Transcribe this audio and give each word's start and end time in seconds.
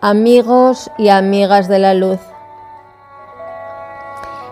Amigos 0.00 0.92
y 0.96 1.08
amigas 1.08 1.66
de 1.66 1.80
la 1.80 1.92
luz. 1.92 2.20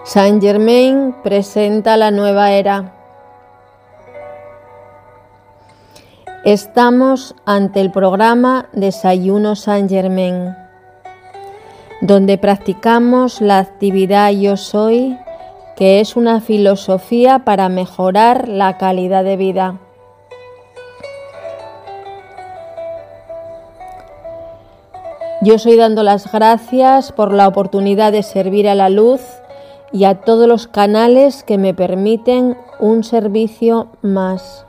Saint 0.04 0.42
Germain 0.42 1.14
presenta 1.22 1.96
la 1.96 2.10
nueva 2.10 2.50
era. 2.50 2.92
Estamos 6.44 7.36
ante 7.44 7.80
el 7.80 7.92
programa 7.92 8.66
Desayuno 8.72 9.54
Saint 9.54 9.88
Germain, 9.88 10.56
donde 12.00 12.36
practicamos 12.36 13.40
la 13.40 13.60
actividad 13.60 14.32
Yo 14.32 14.56
Soy, 14.56 15.16
que 15.76 16.00
es 16.00 16.16
una 16.16 16.40
filosofía 16.40 17.44
para 17.44 17.68
mejorar 17.68 18.48
la 18.48 18.78
calidad 18.78 19.22
de 19.22 19.36
vida. 19.36 19.85
Yo 25.46 25.60
soy 25.60 25.76
dando 25.76 26.02
las 26.02 26.32
gracias 26.32 27.12
por 27.12 27.32
la 27.32 27.46
oportunidad 27.46 28.10
de 28.10 28.24
servir 28.24 28.68
a 28.68 28.74
la 28.74 28.90
luz 28.90 29.20
y 29.92 30.02
a 30.02 30.22
todos 30.22 30.48
los 30.48 30.66
canales 30.66 31.44
que 31.44 31.56
me 31.56 31.72
permiten 31.72 32.56
un 32.80 33.04
servicio 33.04 33.86
más. 34.02 34.66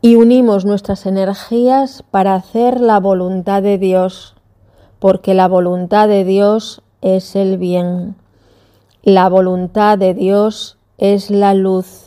Y 0.00 0.14
unimos 0.14 0.64
nuestras 0.64 1.06
energías 1.06 2.04
para 2.12 2.36
hacer 2.36 2.80
la 2.80 3.00
voluntad 3.00 3.64
de 3.64 3.78
Dios, 3.78 4.36
porque 5.00 5.34
la 5.34 5.48
voluntad 5.48 6.06
de 6.06 6.22
Dios 6.22 6.82
es 7.02 7.34
el 7.34 7.58
bien. 7.58 8.14
La 9.02 9.28
voluntad 9.28 9.98
de 9.98 10.14
Dios 10.14 10.78
es 10.98 11.30
la 11.30 11.54
luz. 11.54 11.99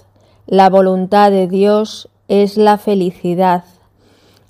La 0.46 0.70
voluntad 0.70 1.32
de 1.32 1.48
Dios 1.48 2.10
es 2.28 2.58
la 2.58 2.78
felicidad. 2.78 3.64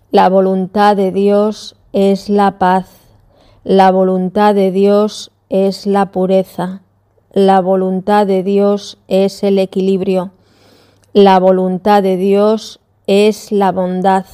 La 0.09 0.27
voluntad 0.27 0.95
de 0.95 1.11
Dios 1.11 1.75
es 1.91 2.29
la 2.29 2.57
paz. 2.57 2.87
La 3.63 3.91
voluntad 3.91 4.55
de 4.55 4.71
Dios 4.71 5.31
es 5.49 5.85
la 5.85 6.11
pureza. 6.11 6.81
La 7.31 7.61
voluntad 7.61 8.25
de 8.25 8.41
Dios 8.41 8.97
es 9.07 9.43
el 9.43 9.59
equilibrio. 9.59 10.31
La 11.13 11.39
voluntad 11.39 12.01
de 12.01 12.17
Dios 12.17 12.79
es 13.05 13.51
la 13.51 13.71
bondad. 13.71 14.25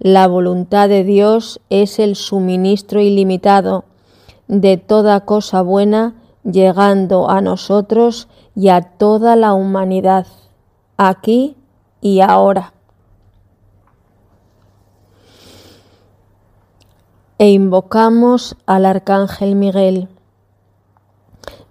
La 0.00 0.26
voluntad 0.26 0.88
de 0.88 1.04
Dios 1.04 1.60
es 1.70 2.00
el 2.00 2.16
suministro 2.16 3.00
ilimitado 3.00 3.84
de 4.48 4.76
toda 4.76 5.20
cosa 5.20 5.62
buena 5.62 6.16
llegando 6.42 7.30
a 7.30 7.40
nosotros 7.40 8.26
y 8.56 8.70
a 8.70 8.82
toda 8.82 9.36
la 9.36 9.54
humanidad 9.54 10.26
aquí 10.96 11.56
y 12.00 12.20
ahora. 12.20 12.72
E 17.38 17.50
invocamos 17.50 18.56
al 18.66 18.86
Arcángel 18.86 19.54
Miguel. 19.56 20.08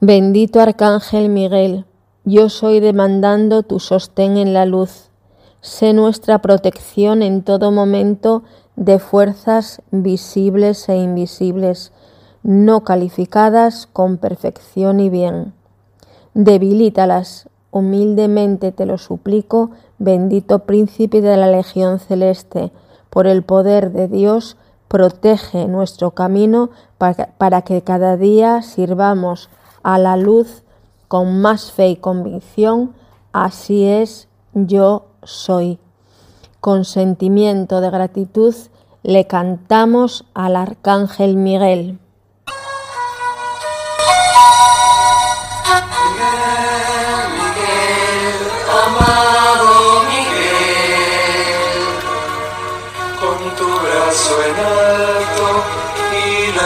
Bendito 0.02 0.60
Arcángel 0.60 1.30
Miguel, 1.30 1.86
yo 2.26 2.50
soy 2.50 2.82
demandando 2.82 3.64
tu 3.64 3.80
sostén 3.80 4.38
en 4.38 4.53
la 4.53 4.66
luz. 4.66 5.09
Sé 5.62 5.94
nuestra 5.94 6.42
protección 6.42 7.22
en 7.22 7.44
todo 7.44 7.72
momento 7.72 8.44
de 8.76 9.00
fuerzas 9.00 9.81
visibles 9.92 10.90
e 10.90 10.97
invisibles, 10.97 11.94
no 12.44 12.84
calificadas 12.84 13.88
con 13.88 14.18
perfección 14.18 15.00
y 15.00 15.09
bien. 15.09 15.53
Debilítalas, 16.34 17.47
humildemente 17.73 18.72
te 18.72 18.85
lo 18.85 18.97
suplico, 18.97 19.72
bendito 19.97 20.59
príncipe 20.59 21.22
de 21.22 21.35
la 21.35 21.47
Legión 21.47 22.00
Celeste, 22.00 22.72
por 23.09 23.28
el 23.28 23.44
poder 23.44 23.91
de 23.91 24.07
Dios, 24.07 24.57
protege 24.88 25.67
nuestro 25.67 26.11
camino 26.11 26.69
para, 27.00 27.63
que 27.63 27.81
cada 27.81 28.16
día 28.16 28.61
sirvamos 28.61 29.50
a 29.81 29.97
la 29.97 30.17
luz 30.17 30.63
con 31.07 31.41
más 31.41 31.72
fe 31.72 31.89
y 31.89 31.95
convicción. 31.95 32.94
Así 33.31 33.85
es, 33.85 34.28
yo 34.53 35.07
soy. 35.23 35.79
Con 36.59 36.85
sentimiento 36.85 37.81
de 37.81 37.90
gratitud 37.90 38.55
le 39.01 39.25
cantamos 39.25 40.25
al 40.35 40.55
Arcángel 40.55 41.35
Miguel. 41.35 42.00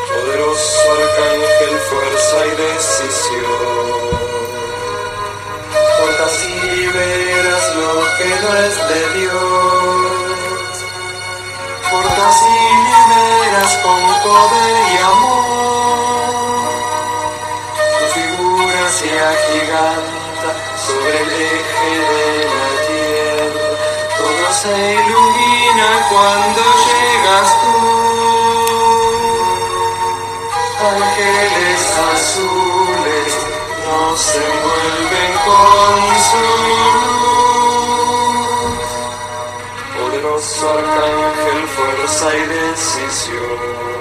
Poderoso 0.09 0.85
arcángel, 0.97 1.75
fuerza 1.89 2.37
y 2.45 2.53
decisión. 2.65 3.61
Portas 5.97 6.35
y 6.45 6.53
liberas 6.75 7.63
lo 7.79 7.93
que 8.17 8.29
no 8.41 8.49
es 8.65 8.75
de 8.91 9.01
Dios. 9.17 10.73
Portas 11.91 12.37
y 12.41 12.61
liberas 12.89 13.71
con 13.83 14.01
poder 14.23 14.75
y 14.93 14.97
amor 14.97 15.20
se 24.61 24.75
ilumina 24.93 25.89
cuando 26.09 26.61
llegas 26.85 27.49
tú. 27.61 27.75
Ángeles 30.91 31.81
azules 32.13 33.31
nos 33.85 34.21
envuelven 34.47 35.33
con 35.45 35.95
su 36.27 36.45
luz. 36.91 37.19
Poderoso 39.97 40.63
arcángel, 40.69 41.61
fuerza 41.75 42.27
y 42.35 42.43
decisión 42.45 43.91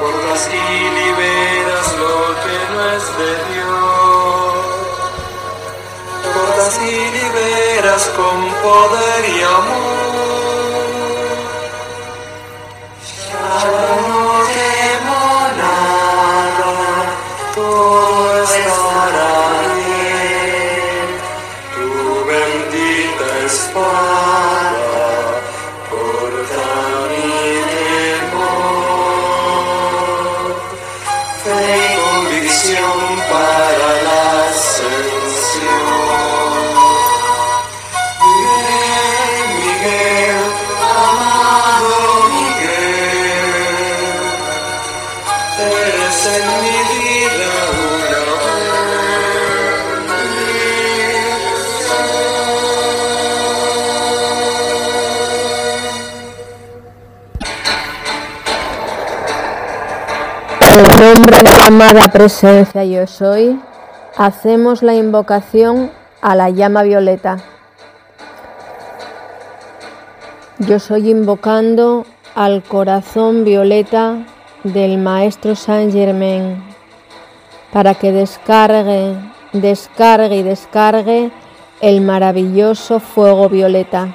cortas 0.00 0.42
y 0.52 0.56
liberas 1.00 1.86
lo 1.98 2.16
que 2.42 2.56
no 2.72 2.80
es 2.96 3.06
de 3.18 3.32
Dios. 3.52 3.94
Cortas 6.34 6.74
y 6.82 6.96
liberas 7.18 8.02
con 8.16 8.43
poder 8.64 9.93
amada 61.74 62.06
presencia 62.06 62.84
yo 62.84 63.04
soy, 63.08 63.58
hacemos 64.16 64.84
la 64.84 64.94
invocación 64.94 65.90
a 66.22 66.36
la 66.36 66.48
llama 66.50 66.84
violeta. 66.84 67.38
Yo 70.60 70.78
soy 70.78 71.10
invocando 71.10 72.06
al 72.36 72.62
corazón 72.62 73.44
violeta 73.44 74.24
del 74.62 74.98
Maestro 74.98 75.56
Saint 75.56 75.92
Germain 75.92 76.62
para 77.72 77.96
que 77.96 78.12
descargue, 78.12 79.16
descargue 79.52 80.36
y 80.36 80.42
descargue 80.44 81.32
el 81.80 82.02
maravilloso 82.02 83.00
fuego 83.00 83.48
violeta 83.48 84.14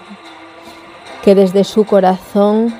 que 1.21 1.35
desde 1.35 1.65
su 1.65 1.83
corazón 1.83 2.73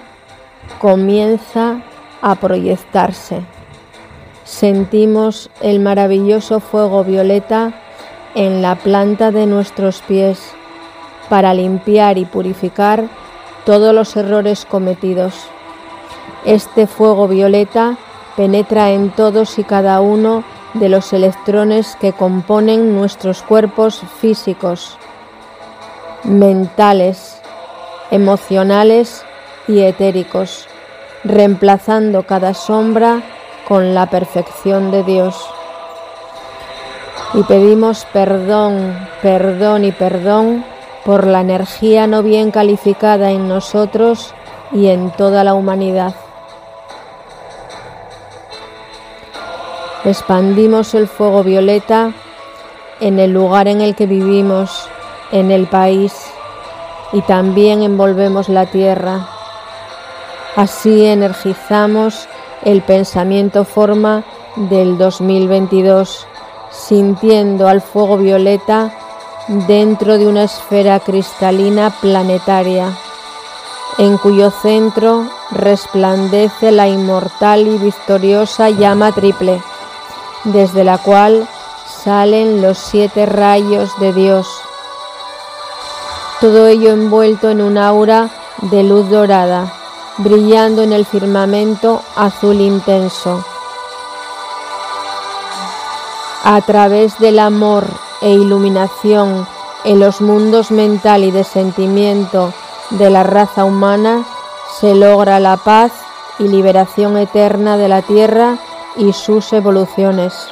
comienza 0.80 1.82
a 2.22 2.36
proyectarse. 2.36 3.59
Sentimos 4.50 5.51
el 5.62 5.80
maravilloso 5.80 6.60
fuego 6.60 7.04
violeta 7.04 7.72
en 8.34 8.63
la 8.63 8.75
planta 8.75 9.31
de 9.31 9.46
nuestros 9.46 10.01
pies 10.01 10.42
para 11.30 11.54
limpiar 11.54 12.18
y 12.18 12.25
purificar 12.25 13.06
todos 13.63 13.94
los 13.94 14.18
errores 14.18 14.66
cometidos. 14.66 15.36
Este 16.46 16.88
fuego 16.88 17.28
violeta 17.28 17.98
penetra 18.36 18.90
en 18.90 19.12
todos 19.12 19.60
y 19.60 19.63
cada 19.63 20.01
uno 20.01 20.44
de 20.74 20.90
los 20.90 21.13
electrones 21.13 21.96
que 22.01 22.12
componen 22.12 22.96
nuestros 22.96 23.44
cuerpos 23.44 24.01
físicos, 24.19 24.98
mentales, 26.24 27.40
emocionales 28.10 29.24
y 29.68 29.81
etéricos, 29.81 30.68
reemplazando 31.24 32.24
cada 32.24 32.56
sombra 32.56 33.22
con 33.69 33.94
la 33.94 34.07
perfección 34.07 34.92
de 34.92 35.04
Dios. 35.04 35.48
Y 37.36 37.44
pedimos 37.44 38.06
perdón, 38.12 39.07
perdón 39.21 39.86
y 39.86 39.92
perdón 39.92 40.66
por 41.06 41.27
la 41.27 41.42
energía 41.42 42.07
no 42.07 42.24
bien 42.24 42.50
calificada 42.50 43.30
en 43.30 43.48
nosotros 43.48 44.33
y 44.71 44.88
en 44.88 45.12
toda 45.12 45.44
la 45.44 45.54
humanidad. 45.54 46.16
Expandimos 50.04 50.95
el 50.95 51.07
fuego 51.07 51.44
violeta 51.44 52.12
en 53.00 53.19
el 53.19 53.31
lugar 53.31 53.68
en 53.68 53.81
el 53.81 53.95
que 53.95 54.07
vivimos, 54.07 54.89
en 55.31 55.51
el 55.51 55.68
país, 55.68 56.13
y 57.12 57.22
también 57.22 57.83
envolvemos 57.83 58.50
la 58.50 58.65
tierra. 58.65 59.27
Así 60.56 61.06
energizamos 61.06 62.27
el 62.64 62.82
pensamiento 62.82 63.64
forma 63.66 64.24
del 64.56 64.98
2022, 64.98 66.28
sintiendo 66.72 67.68
al 67.68 67.82
fuego 67.82 68.18
violeta 68.18 68.94
dentro 69.68 70.18
de 70.18 70.28
una 70.28 70.44
esfera 70.44 71.00
cristalina 71.00 71.92
planetaria, 72.02 72.96
en 73.98 74.18
cuyo 74.18 74.52
centro 74.52 75.28
resplandece 75.52 76.72
la 76.72 76.88
inmortal 76.88 77.68
y 77.68 77.78
victoriosa 77.78 78.70
llama 78.70 79.12
triple, 79.12 79.62
desde 80.46 80.84
la 80.84 80.98
cual 81.00 81.48
salen 82.04 82.62
los 82.62 82.78
siete 82.78 83.26
rayos 83.26 83.90
de 84.00 84.14
Dios. 84.14 84.48
Todo 86.40 86.68
ello 86.68 86.92
envuelto 86.92 87.50
en 87.50 87.62
un 87.62 87.78
aura 87.78 88.30
de 88.62 88.84
luz 88.84 89.10
dorada, 89.10 89.74
brillando 90.18 90.82
en 90.82 90.94
el 90.94 91.06
firmamento 91.06 92.02
azul 92.16 92.60
intenso. 92.60 93.44
A 96.44 96.62
través 96.62 97.18
del 97.20 97.40
amor 97.40 97.86
e 98.22 98.32
iluminación 98.32 99.48
en 99.84 100.00
los 100.00 100.22
mundos 100.22 100.72
mental 100.72 101.24
y 101.24 101.32
de 101.32 101.44
sentimiento 101.44 102.54
de 102.92 103.10
la 103.10 103.24
raza 103.24 103.66
humana, 103.66 104.26
se 104.80 104.96
logra 104.96 105.40
la 105.40 105.58
paz 105.58 105.92
y 106.38 106.48
liberación 106.48 107.18
eterna 107.18 107.78
de 107.78 107.88
la 107.88 108.02
Tierra 108.02 108.58
y 108.96 109.14
sus 109.14 109.54
evoluciones. 109.54 110.48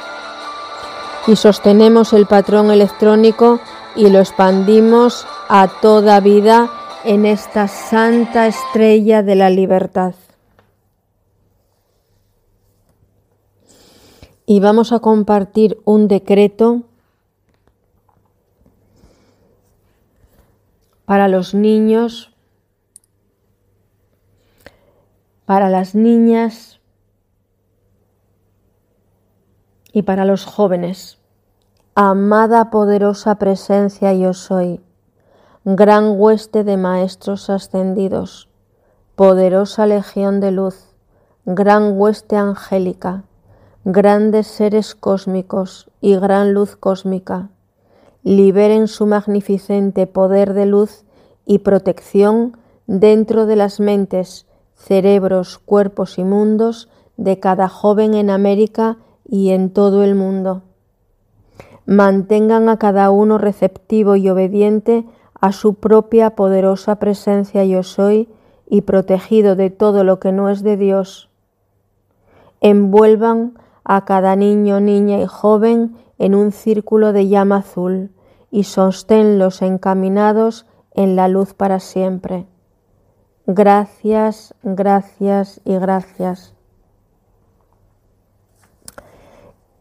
Y 1.28 1.36
sostenemos 1.36 2.14
el 2.14 2.26
patrón 2.26 2.72
electrónico 2.72 3.60
y 3.96 4.10
lo 4.10 4.20
expandimos 4.20 5.26
a 5.50 5.68
toda 5.68 6.20
vida 6.20 6.70
en 7.04 7.26
esta 7.26 7.68
santa 7.68 8.48
estrella 8.48 9.24
de 9.24 9.36
la 9.36 9.50
libertad. 9.50 10.16
Y 14.46 14.60
vamos 14.60 14.94
a 14.94 15.00
compartir 15.00 15.80
un 15.84 16.08
decreto 16.08 16.84
para 21.06 21.28
los 21.28 21.54
niños, 21.54 22.34
para 25.46 25.70
las 25.70 25.96
niñas 25.96 26.80
y 29.92 30.04
para 30.04 30.26
los 30.26 30.46
jóvenes. 30.46 31.18
Amada 31.96 32.70
poderosa 32.70 33.36
presencia 33.36 34.14
yo 34.14 34.34
soy, 34.34 34.82
gran 35.66 36.20
hueste 36.20 36.64
de 36.64 36.78
maestros 36.78 37.50
ascendidos, 37.50 38.50
poderosa 39.16 39.86
legión 39.86 40.40
de 40.40 40.52
luz, 40.52 40.94
gran 41.46 42.00
hueste 42.00 42.36
angélica, 42.36 43.24
grandes 43.86 44.48
seres 44.48 44.96
cósmicos 44.96 45.90
y 46.02 46.16
gran 46.16 46.54
luz 46.54 46.76
cósmica 46.76 47.50
liberen 48.28 48.90
su 48.90 49.06
magnificente 49.06 50.06
poder 50.06 50.54
de 50.54 50.66
luz 50.66 51.06
y 51.46 51.60
protección 51.60 52.58
dentro 52.86 53.46
de 53.46 53.56
las 53.56 53.80
mentes, 53.80 54.46
cerebros, 54.76 55.60
cuerpos 55.60 56.18
y 56.18 56.26
mundos 56.26 56.90
de 57.16 57.40
cada 57.40 57.70
joven 57.70 58.16
en 58.16 58.30
América 58.30 58.98
y 59.26 59.52
en 59.52 59.70
todo 59.70 60.04
el 60.04 60.14
mundo. 60.14 60.64
Mantengan 61.86 62.68
a 62.68 62.78
cada 62.78 63.12
uno 63.12 63.38
receptivo 63.38 64.18
y 64.18 64.28
obediente 64.28 65.06
a 65.40 65.52
su 65.52 65.76
propia 65.76 66.32
poderosa 66.32 66.98
presencia 66.98 67.64
yo 67.64 67.84
soy 67.84 68.30
y 68.70 68.82
protegido 68.82 69.56
de 69.56 69.70
todo 69.70 70.04
lo 70.04 70.20
que 70.20 70.32
no 70.32 70.50
es 70.50 70.64
de 70.64 70.78
Dios. 70.78 71.30
Envuelvan 72.60 73.58
a 73.84 74.04
cada 74.06 74.36
niño, 74.36 74.80
niña 74.80 75.22
y 75.22 75.26
joven 75.26 75.96
en 76.18 76.36
un 76.36 76.52
círculo 76.52 77.14
de 77.14 77.28
llama 77.28 77.58
azul 77.58 78.12
y 78.52 78.64
sosténlos 78.64 79.62
encaminados 79.62 80.66
en 80.94 81.16
la 81.16 81.28
luz 81.28 81.54
para 81.54 81.80
siempre. 81.80 82.48
Gracias, 83.46 84.56
gracias 84.64 85.62
y 85.64 85.78
gracias. 85.78 86.54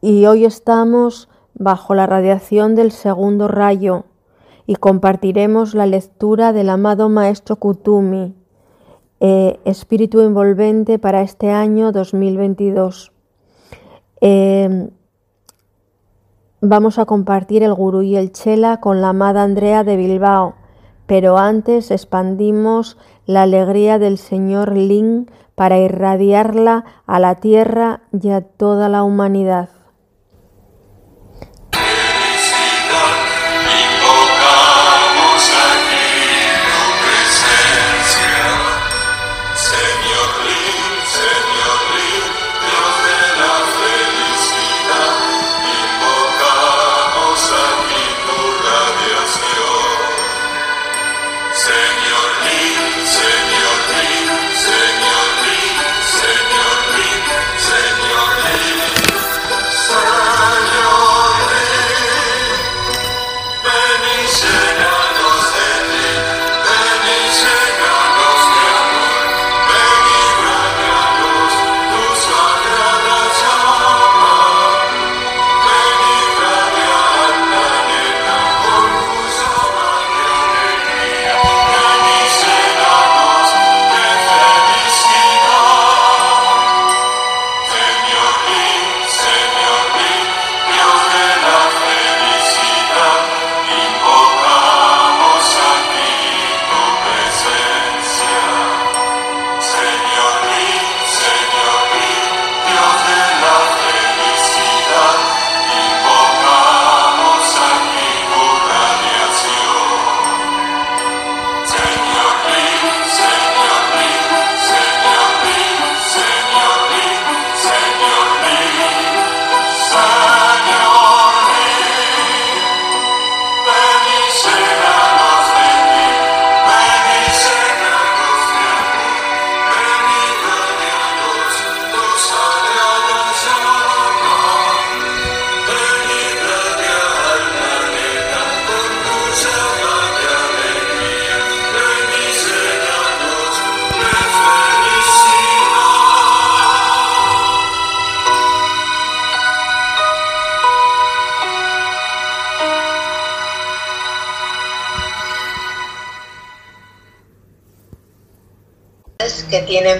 Y 0.00 0.26
hoy 0.26 0.44
estamos 0.44 1.28
bajo 1.54 1.94
la 1.94 2.06
radiación 2.06 2.74
del 2.74 2.92
segundo 2.92 3.48
rayo 3.48 4.04
y 4.66 4.76
compartiremos 4.76 5.74
la 5.74 5.86
lectura 5.86 6.52
del 6.52 6.70
amado 6.70 7.08
Maestro 7.08 7.56
Kutumi, 7.56 8.34
eh, 9.20 9.60
Espíritu 9.64 10.20
Envolvente 10.20 10.98
para 10.98 11.22
este 11.22 11.50
año 11.50 11.92
2022. 11.92 13.12
Vamos 16.68 16.98
a 16.98 17.04
compartir 17.04 17.62
el 17.62 17.74
gurú 17.74 18.02
y 18.02 18.16
el 18.16 18.32
chela 18.32 18.80
con 18.80 19.00
la 19.00 19.10
amada 19.10 19.44
Andrea 19.44 19.84
de 19.84 19.96
Bilbao, 19.96 20.54
pero 21.06 21.38
antes 21.38 21.92
expandimos 21.92 22.96
la 23.24 23.42
alegría 23.42 24.00
del 24.00 24.18
señor 24.18 24.74
Lin 24.74 25.30
para 25.54 25.78
irradiarla 25.78 26.84
a 27.06 27.20
la 27.20 27.36
tierra 27.36 28.00
y 28.10 28.30
a 28.30 28.40
toda 28.40 28.88
la 28.88 29.04
humanidad. 29.04 29.68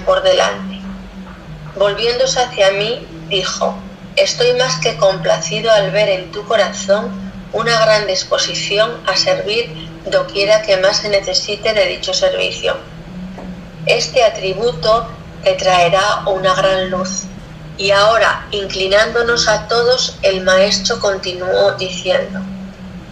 Por 0.01 0.23
delante. 0.23 0.79
Volviéndose 1.75 2.39
hacia 2.39 2.71
mí, 2.71 3.05
dijo, 3.29 3.75
estoy 4.15 4.53
más 4.53 4.79
que 4.79 4.97
complacido 4.97 5.71
al 5.71 5.91
ver 5.91 6.09
en 6.09 6.31
tu 6.31 6.45
corazón 6.45 7.11
una 7.53 7.79
gran 7.79 8.07
disposición 8.07 9.01
a 9.05 9.15
servir 9.15 9.89
doquiera 10.05 10.61
que 10.61 10.77
más 10.77 10.97
se 10.97 11.09
necesite 11.09 11.73
de 11.73 11.85
dicho 11.85 12.13
servicio. 12.13 12.77
Este 13.85 14.23
atributo 14.23 15.07
te 15.43 15.53
traerá 15.53 16.23
una 16.25 16.53
gran 16.53 16.89
luz. 16.89 17.23
Y 17.77 17.91
ahora, 17.91 18.47
inclinándonos 18.51 19.47
a 19.47 19.67
todos, 19.67 20.17
el 20.23 20.41
maestro 20.41 20.99
continuó 20.99 21.73
diciendo, 21.73 22.39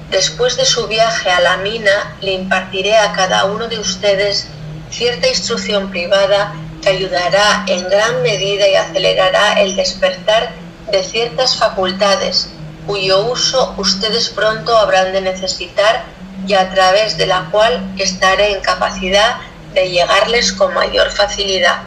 Después 0.10 0.56
de 0.56 0.66
su 0.66 0.88
viaje 0.88 1.30
a 1.30 1.42
la 1.42 1.58
mina, 1.58 2.16
le 2.22 2.34
impartiré 2.34 2.96
a 2.98 3.14
cada 3.14 3.46
uno 3.46 3.68
de 3.68 3.80
ustedes 3.80 4.48
cierta 4.90 5.28
instrucción 5.28 5.90
privada 5.90 6.54
ayudará 6.86 7.64
en 7.68 7.88
gran 7.90 8.22
medida 8.22 8.68
y 8.68 8.76
acelerará 8.76 9.62
el 9.62 9.76
despertar 9.76 10.52
de 10.92 11.04
ciertas 11.04 11.58
facultades 11.58 12.50
cuyo 12.86 13.26
uso 13.26 13.74
ustedes 13.78 14.30
pronto 14.30 14.78
habrán 14.78 15.12
de 15.12 15.22
necesitar 15.22 16.04
y 16.48 16.54
a 16.54 16.70
través 16.70 17.18
de 17.18 17.26
la 17.26 17.48
cual 17.52 17.94
estaré 17.98 18.54
en 18.54 18.62
capacidad 18.62 19.38
de 19.74 19.90
llegarles 19.90 20.54
con 20.54 20.74
mayor 20.74 21.12
facilidad. 21.12 21.82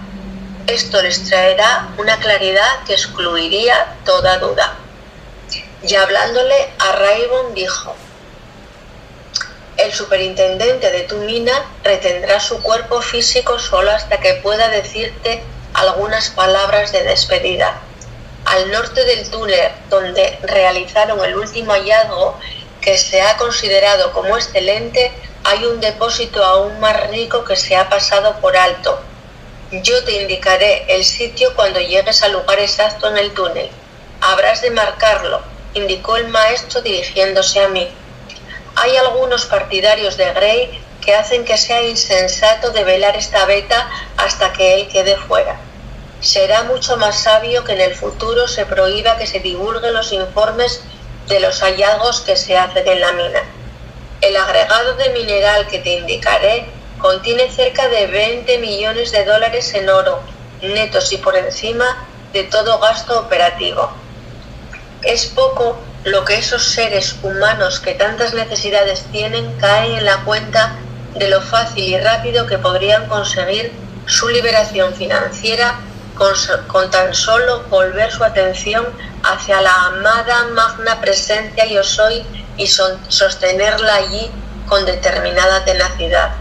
Esto 0.67 1.01
les 1.01 1.25
traerá 1.25 1.89
una 1.97 2.19
claridad 2.19 2.83
que 2.87 2.95
excluiría 2.95 3.95
toda 4.05 4.39
duda. 4.39 4.75
Y 5.83 5.95
hablándole 5.95 6.55
a 6.79 6.93
Raibon 6.93 7.55
dijo, 7.55 7.95
el 9.79 9.93
superintendente 9.93 10.91
de 10.91 11.03
tu 11.03 11.17
mina 11.19 11.65
retendrá 11.85 12.41
su 12.41 12.61
cuerpo 12.63 13.01
físico 13.01 13.59
solo 13.61 13.93
hasta 13.93 14.19
que 14.19 14.35
pueda 14.35 14.69
decirte 14.69 15.41
algunas 15.73 16.31
palabras 16.31 16.91
de 16.93 17.05
despedida. 17.05 17.81
Al 18.45 18.73
norte 18.73 19.05
del 19.05 19.31
túnel 19.31 19.71
donde 19.89 20.37
realizaron 20.43 21.25
el 21.25 21.37
último 21.37 21.73
hallazgo, 21.73 22.39
que 22.81 22.99
se 22.99 23.23
ha 23.23 23.37
considerado 23.37 24.13
como 24.13 24.37
excelente, 24.37 25.13
hay 25.45 25.65
un 25.65 25.81
depósito 25.81 26.45
aún 26.45 26.81
más 26.81 27.09
rico 27.11 27.45
que 27.45 27.55
se 27.55 27.77
ha 27.77 27.89
pasado 27.89 28.41
por 28.41 28.57
alto. 28.57 28.99
Yo 29.71 30.03
te 30.05 30.23
indicaré 30.23 30.87
el 30.89 31.05
sitio 31.05 31.55
cuando 31.55 31.79
llegues 31.79 32.23
al 32.25 32.33
lugar 32.33 32.59
exacto 32.59 33.09
en 33.09 33.19
el 33.19 33.33
túnel. 33.33 33.71
Habrás 34.21 34.61
de 34.61 34.71
marcarlo, 34.71 35.41
indicó 35.75 36.17
el 36.17 36.29
maestro 36.29 36.81
dirigiéndose 36.81 37.61
a 37.61 37.69
mí. 37.69 37.89
Hay 38.81 38.97
algunos 38.97 39.45
partidarios 39.47 40.17
de 40.17 40.33
Gray 40.35 40.81
que 41.05 41.13
hacen 41.13 41.45
que 41.45 41.59
sea 41.59 41.83
insensato 41.83 42.71
develar 42.71 43.17
esta 43.17 43.45
beta 43.45 43.91
hasta 44.17 44.53
que 44.53 44.75
él 44.75 44.89
quede 44.89 45.17
fuera. 45.17 45.59
Será 46.21 46.63
mucho 46.63 46.97
más 46.97 47.25
sabio 47.25 47.65
que 47.65 47.73
en 47.73 47.81
el 47.81 47.97
futuro 47.97 48.47
se 48.47 48.67
prohíba 48.67 49.17
que 49.17 49.27
se 49.27 49.41
divulguen 49.41 49.95
los 49.95 50.13
informes 50.13 50.81
de 51.27 51.41
los 51.41 51.61
hallazgos 51.61 52.21
que 52.21 52.37
se 52.37 52.57
hacen 52.57 52.87
en 52.87 53.01
la 53.01 53.13
mina. 53.13 53.43
El 54.21 54.37
agregado 54.37 54.95
de 54.95 55.11
mineral 55.11 55.67
que 55.67 55.81
te 55.81 55.95
indicaré 55.95 56.67
contiene 57.01 57.51
cerca 57.51 57.89
de 57.89 58.07
20 58.07 58.59
millones 58.59 59.11
de 59.11 59.25
dólares 59.25 59.75
en 59.75 59.91
oro, 59.91 60.21
netos 60.63 61.13
y 61.13 61.17
por 61.17 61.37
encima 61.37 62.07
de 62.33 62.45
todo 62.45 62.79
gasto 62.79 63.19
operativo. 63.19 63.91
Es 65.03 65.27
poco 65.27 65.79
lo 66.05 66.25
que 66.25 66.37
esos 66.37 66.63
seres 66.63 67.17
humanos 67.23 67.81
que 67.81 67.95
tantas 67.95 68.35
necesidades 68.35 69.05
tienen 69.11 69.53
caen 69.59 69.99
en 69.99 70.05
la 70.05 70.19
cuenta 70.25 70.77
de 71.15 71.29
lo 71.29 71.41
fácil 71.41 71.85
y 71.85 71.99
rápido 71.99 72.47
que 72.47 72.59
podrían 72.59 73.09
conseguir 73.09 73.73
su 74.07 74.29
liberación 74.29 74.95
financiera 74.95 75.79
con, 76.69 76.91
tan 76.91 77.15
solo 77.15 77.63
volver 77.65 78.11
su 78.11 78.25
atención 78.25 78.87
hacia 79.23 79.61
la 79.61 79.87
amada 79.87 80.45
magna 80.53 81.01
presencia 81.01 81.65
yo 81.67 81.85
soy 81.85 82.25
y 82.57 82.67
sostenerla 82.67 83.95
allí 83.95 84.31
con 84.67 84.85
determinada 84.85 85.65
tenacidad. 85.65 86.33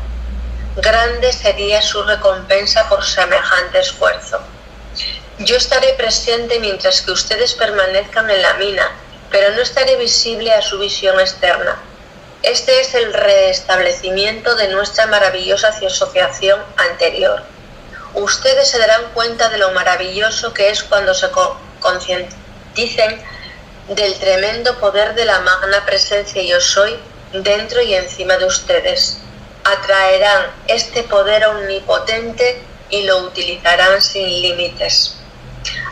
Grande 0.77 1.31
sería 1.31 1.81
su 1.81 2.03
recompensa 2.03 2.87
por 2.89 3.03
semejante 3.03 3.79
esfuerzo. 3.79 4.39
Yo 5.39 5.55
estaré 5.55 5.93
presente 5.93 6.59
mientras 6.59 7.01
que 7.01 7.11
ustedes 7.11 7.53
permanezcan 7.53 8.29
en 8.29 8.41
la 8.41 8.53
mina, 8.55 8.91
pero 9.31 9.51
no 9.55 9.61
estaré 9.61 9.95
visible 9.97 10.53
a 10.53 10.61
su 10.61 10.79
visión 10.79 11.19
externa. 11.19 11.77
Este 12.43 12.79
es 12.81 12.93
el 12.93 13.13
restablecimiento 13.13 14.55
de 14.55 14.69
nuestra 14.69 15.07
maravillosa 15.07 15.69
asociación 15.69 16.61
anterior. 16.77 17.43
Ustedes 18.13 18.69
se 18.69 18.79
darán 18.79 19.11
cuenta 19.13 19.49
de 19.49 19.57
lo 19.57 19.71
maravilloso 19.71 20.53
que 20.53 20.69
es 20.69 20.83
cuando 20.83 21.13
se 21.13 21.27
concienticen 21.79 23.21
del 23.89 24.17
tremendo 24.19 24.77
poder 24.79 25.15
de 25.15 25.25
la 25.25 25.39
magna 25.39 25.85
presencia 25.85 26.41
yo 26.41 26.59
soy 26.59 26.97
dentro 27.33 27.81
y 27.81 27.95
encima 27.95 28.37
de 28.37 28.45
ustedes. 28.45 29.19
Atraerán 29.63 30.47
este 30.67 31.03
poder 31.03 31.45
omnipotente 31.45 32.61
y 32.89 33.03
lo 33.03 33.19
utilizarán 33.19 34.01
sin 34.01 34.41
límites. 34.41 35.16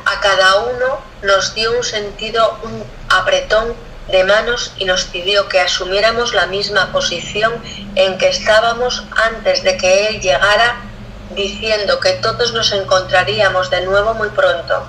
A 0.05 0.19
cada 0.19 0.57
uno 0.57 1.01
nos 1.23 1.55
dio 1.55 1.75
un 1.75 1.83
sentido, 1.83 2.59
un 2.63 2.85
apretón 3.09 3.75
de 4.09 4.23
manos 4.23 4.71
y 4.77 4.85
nos 4.85 5.05
pidió 5.05 5.49
que 5.49 5.59
asumiéramos 5.59 6.33
la 6.33 6.45
misma 6.45 6.91
posición 6.91 7.53
en 7.95 8.17
que 8.19 8.29
estábamos 8.29 9.03
antes 9.15 9.63
de 9.63 9.77
que 9.77 10.07
Él 10.07 10.21
llegara, 10.21 10.81
diciendo 11.31 11.99
que 11.99 12.13
todos 12.13 12.53
nos 12.53 12.71
encontraríamos 12.71 13.71
de 13.71 13.81
nuevo 13.81 14.13
muy 14.13 14.29
pronto. 14.29 14.87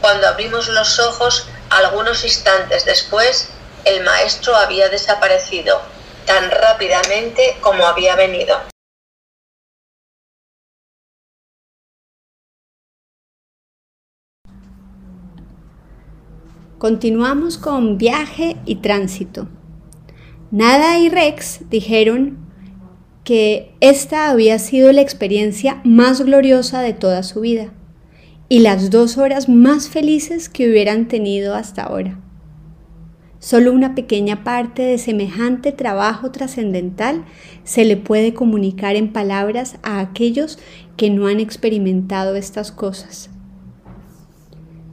Cuando 0.00 0.28
abrimos 0.28 0.68
los 0.68 1.00
ojos, 1.00 1.48
algunos 1.70 2.24
instantes 2.24 2.84
después, 2.84 3.48
el 3.84 4.04
maestro 4.04 4.54
había 4.54 4.88
desaparecido, 4.88 5.82
tan 6.24 6.50
rápidamente 6.50 7.58
como 7.60 7.84
había 7.86 8.14
venido. 8.14 8.71
Continuamos 16.82 17.58
con 17.58 17.96
viaje 17.96 18.56
y 18.66 18.74
tránsito. 18.74 19.46
Nada 20.50 20.98
y 20.98 21.08
Rex 21.10 21.60
dijeron 21.70 22.38
que 23.22 23.72
esta 23.78 24.30
había 24.30 24.58
sido 24.58 24.90
la 24.90 25.00
experiencia 25.00 25.80
más 25.84 26.22
gloriosa 26.22 26.80
de 26.80 26.92
toda 26.92 27.22
su 27.22 27.42
vida 27.42 27.72
y 28.48 28.58
las 28.58 28.90
dos 28.90 29.16
horas 29.16 29.48
más 29.48 29.88
felices 29.88 30.48
que 30.48 30.68
hubieran 30.68 31.06
tenido 31.06 31.54
hasta 31.54 31.84
ahora. 31.84 32.18
Solo 33.38 33.72
una 33.72 33.94
pequeña 33.94 34.42
parte 34.42 34.82
de 34.82 34.98
semejante 34.98 35.70
trabajo 35.70 36.32
trascendental 36.32 37.24
se 37.62 37.84
le 37.84 37.96
puede 37.96 38.34
comunicar 38.34 38.96
en 38.96 39.12
palabras 39.12 39.76
a 39.84 40.00
aquellos 40.00 40.58
que 40.96 41.10
no 41.10 41.28
han 41.28 41.38
experimentado 41.38 42.34
estas 42.34 42.72
cosas 42.72 43.31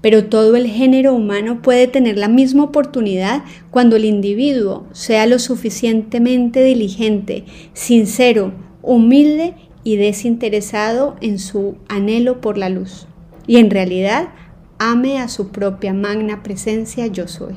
pero 0.01 0.25
todo 0.25 0.56
el 0.56 0.68
género 0.68 1.13
humano 1.13 1.62
puede 1.62 1.88
tener 1.88 2.18
la 2.18 2.27
misma 2.27 2.63
oportunidad 2.63 3.44
cuando 3.72 3.96
el 3.96 4.06
individuo 4.06 4.86
sea 4.91 5.25
lo 5.25 5.39
suficientemente 5.39 6.63
diligente, 6.63 7.46
sincero, 7.74 8.53
humilde 8.82 9.56
y 9.84 9.98
desinteresado 9.98 11.15
en 11.22 11.39
su 11.39 11.75
anhelo 11.89 12.41
por 12.41 12.58
la 12.58 12.70
luz. 12.70 13.08
Y 13.46 13.58
en 13.58 13.70
realidad 13.70 14.29
ame 14.77 15.20
a 15.20 15.27
su 15.27 15.50
propia 15.50 15.94
magna 15.94 16.44
presencia 16.44 17.08
yo 17.08 17.27
soy. 17.27 17.56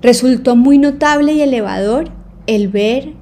Resultó 0.00 0.54
muy 0.54 0.78
notable 0.78 1.32
y 1.32 1.40
elevador 1.40 2.10
el 2.46 2.68
ver 2.68 3.14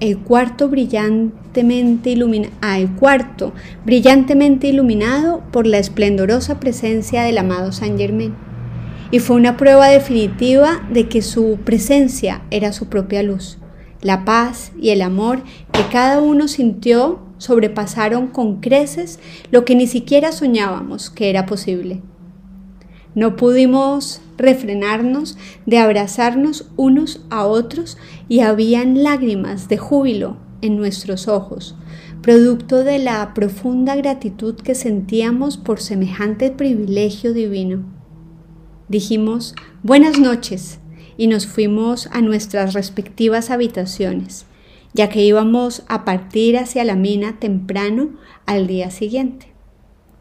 el 0.00 0.18
cuarto 0.18 0.68
brillantemente 0.68 2.10
iluminado, 2.10 2.54
ah, 2.62 2.78
el 2.78 2.90
cuarto 2.92 3.52
brillantemente 3.84 4.68
iluminado 4.68 5.42
por 5.52 5.66
la 5.66 5.78
esplendorosa 5.78 6.58
presencia 6.58 7.22
del 7.22 7.38
amado 7.38 7.70
Saint 7.70 7.98
Germain. 7.98 8.34
Y 9.10 9.18
fue 9.18 9.36
una 9.36 9.56
prueba 9.56 9.88
definitiva 9.88 10.86
de 10.90 11.08
que 11.08 11.20
su 11.20 11.58
presencia 11.64 12.42
era 12.50 12.72
su 12.72 12.86
propia 12.86 13.22
luz. 13.22 13.58
La 14.00 14.24
paz 14.24 14.72
y 14.80 14.90
el 14.90 15.02
amor 15.02 15.42
que 15.72 15.82
cada 15.92 16.20
uno 16.20 16.48
sintió 16.48 17.20
sobrepasaron 17.36 18.28
con 18.28 18.60
creces 18.60 19.18
lo 19.50 19.64
que 19.64 19.74
ni 19.74 19.86
siquiera 19.86 20.32
soñábamos 20.32 21.10
que 21.10 21.28
era 21.28 21.46
posible. 21.46 22.00
No 23.14 23.36
pudimos 23.36 24.20
refrenarnos 24.38 25.36
de 25.66 25.78
abrazarnos 25.78 26.70
unos 26.76 27.20
a 27.28 27.44
otros 27.44 27.98
y 28.28 28.40
habían 28.40 29.02
lágrimas 29.02 29.68
de 29.68 29.78
júbilo 29.78 30.36
en 30.62 30.76
nuestros 30.76 31.26
ojos, 31.26 31.74
producto 32.22 32.84
de 32.84 32.98
la 32.98 33.34
profunda 33.34 33.96
gratitud 33.96 34.54
que 34.54 34.74
sentíamos 34.74 35.56
por 35.56 35.80
semejante 35.80 36.50
privilegio 36.50 37.32
divino. 37.32 37.82
Dijimos 38.88 39.54
buenas 39.82 40.18
noches 40.18 40.78
y 41.16 41.26
nos 41.26 41.46
fuimos 41.46 42.08
a 42.12 42.20
nuestras 42.20 42.74
respectivas 42.74 43.50
habitaciones. 43.50 44.46
ya 44.92 45.08
que 45.08 45.24
íbamos 45.24 45.84
a 45.86 46.04
partir 46.04 46.58
hacia 46.58 46.82
la 46.82 46.96
mina 46.96 47.38
temprano 47.38 48.10
al 48.44 48.66
día 48.66 48.90
siguiente. 48.90 49.49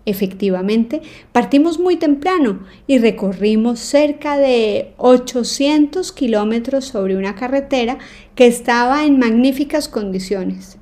Efectivamente, 0.10 1.04
partimos 1.32 1.78
muy 1.78 1.98
temprano 1.98 2.66
y 2.88 2.98
recorrimos 2.98 3.80
cerca 3.80 4.40
de 4.40 4.96
800 4.98 6.12
kilómetros 6.14 6.86
sobre 6.86 7.16
una 7.16 7.36
carretera 7.36 8.00
que 8.34 8.48
estaba 8.48 9.06
en 9.06 9.20
magníficas 9.20 9.88
condiciones. 9.88 10.80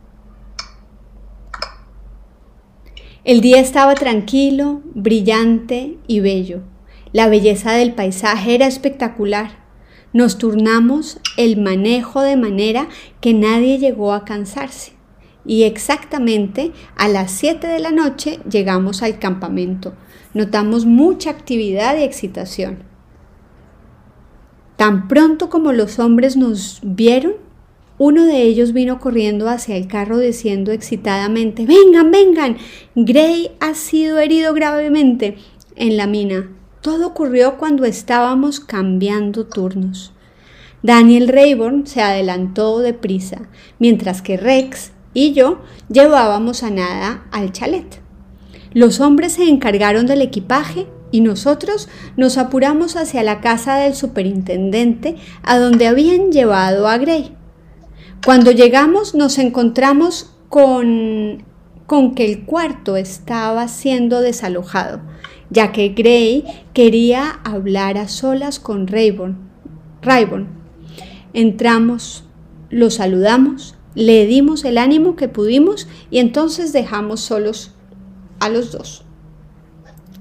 El 3.25 3.41
día 3.41 3.59
estaba 3.59 3.95
tranquilo, 3.95 4.81
brillante 4.93 5.97
y 6.07 6.21
bello. 6.21 6.61
La 7.11 7.27
belleza 7.27 7.73
del 7.73 7.95
paisaje 7.95 8.55
era 8.55 8.65
espectacular. 8.65 9.65
Nos 10.13 10.37
turnamos 10.37 11.19
el 11.35 11.57
manejo 11.57 12.21
de 12.21 12.37
manera 12.37 12.87
que 13.19 13.33
nadie 13.33 13.77
llegó 13.77 14.13
a 14.13 14.23
cansarse 14.23 14.96
y 15.47 15.63
exactamente 15.63 16.73
a 16.95 17.07
las 17.07 17.31
7 17.31 17.65
de 17.65 17.79
la 17.79 17.91
noche 17.91 18.39
llegamos 18.49 19.01
al 19.01 19.17
campamento. 19.17 19.93
Notamos 20.33 20.85
mucha 20.85 21.31
actividad 21.31 21.97
y 21.97 22.03
excitación. 22.03 22.83
Tan 24.75 25.07
pronto 25.07 25.49
como 25.49 25.71
los 25.71 25.97
hombres 25.97 26.37
nos 26.37 26.81
vieron, 26.83 27.33
uno 27.97 28.25
de 28.25 28.43
ellos 28.43 28.73
vino 28.73 28.99
corriendo 28.99 29.49
hacia 29.49 29.75
el 29.75 29.87
carro 29.87 30.19
diciendo 30.19 30.71
excitadamente, 30.71 31.65
Vengan, 31.65 32.11
vengan, 32.11 32.57
Gray 32.93 33.51
ha 33.59 33.73
sido 33.73 34.19
herido 34.19 34.53
gravemente 34.53 35.37
en 35.75 35.97
la 35.97 36.05
mina. 36.05 36.51
Todo 36.81 37.07
ocurrió 37.07 37.57
cuando 37.57 37.85
estábamos 37.85 38.59
cambiando 38.59 39.47
turnos. 39.47 40.13
Daniel 40.83 41.27
Rayburn 41.27 41.87
se 41.87 42.03
adelantó 42.03 42.79
deprisa, 42.79 43.49
mientras 43.79 44.21
que 44.21 44.37
Rex 44.37 44.91
y 45.17 45.33
yo 45.33 45.57
llevábamos 45.89 46.61
a 46.61 46.69
nada 46.69 47.25
al 47.31 47.51
chalet. 47.51 48.01
Los 48.71 48.99
hombres 48.99 49.33
se 49.33 49.49
encargaron 49.49 50.05
del 50.05 50.21
equipaje 50.21 50.85
y 51.09 51.21
nosotros 51.21 51.89
nos 52.17 52.37
apuramos 52.37 52.95
hacia 52.95 53.23
la 53.23 53.41
casa 53.41 53.77
del 53.77 53.95
superintendente 53.95 55.15
a 55.41 55.57
donde 55.57 55.87
habían 55.87 56.31
llevado 56.31 56.87
a 56.87 56.99
Gray. 56.99 57.35
Cuando 58.23 58.51
llegamos 58.51 59.15
nos 59.15 59.39
encontramos 59.39 60.35
con, 60.49 61.43
con 61.87 62.13
que 62.13 62.31
el 62.31 62.45
cuarto 62.45 62.95
estaba 62.95 63.67
siendo 63.69 64.21
desalojado, 64.21 65.01
ya 65.49 65.71
que 65.71 65.89
Gray 65.89 66.45
quería 66.73 67.39
hablar 67.43 67.97
a 67.97 68.07
solas 68.07 68.59
con 68.59 68.85
Rayburn. 68.85 69.35
Rayburn. 70.03 70.47
Entramos, 71.33 72.23
lo 72.69 72.91
saludamos 72.91 73.76
le 73.97 74.27
dimos 74.27 74.63
el 74.63 74.77
ánimo 74.77 75.15
que 75.15 75.27
pudimos 75.27 75.87
y 76.11 76.19
entonces 76.19 76.71
dejamos 76.71 77.19
solos 77.19 77.73
a 78.39 78.47
los 78.47 78.71
dos. 78.71 79.03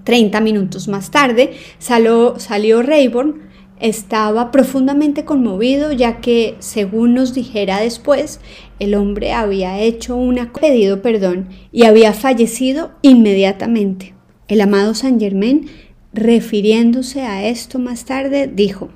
Treinta 0.03 0.41
minutos 0.41 0.89
más 0.89 1.11
tarde 1.11 1.53
salió, 1.79 2.39
salió 2.39 2.83
Rayburn. 2.83 3.43
Estaba 3.79 4.51
profundamente 4.51 5.27
conmovido 5.27 5.93
ya 5.93 6.23
que, 6.23 6.57
según 6.59 7.13
nos 7.13 7.35
dijera 7.35 7.79
después, 7.79 8.41
el 8.79 8.95
hombre 8.95 9.35
había 9.35 9.79
hecho 9.79 10.17
un 10.17 10.37
pedido 10.59 11.03
perdón 11.03 11.51
y 11.71 11.85
había 11.85 12.15
fallecido 12.15 12.93
inmediatamente. 13.03 14.15
El 14.49 14.63
amado 14.63 14.95
Saint 14.95 15.21
Germain, 15.21 15.69
refiriéndose 16.15 17.21
a 17.21 17.47
esto 17.47 17.79
más 17.79 18.07
tarde, 18.07 18.51
dijo, 18.51 18.89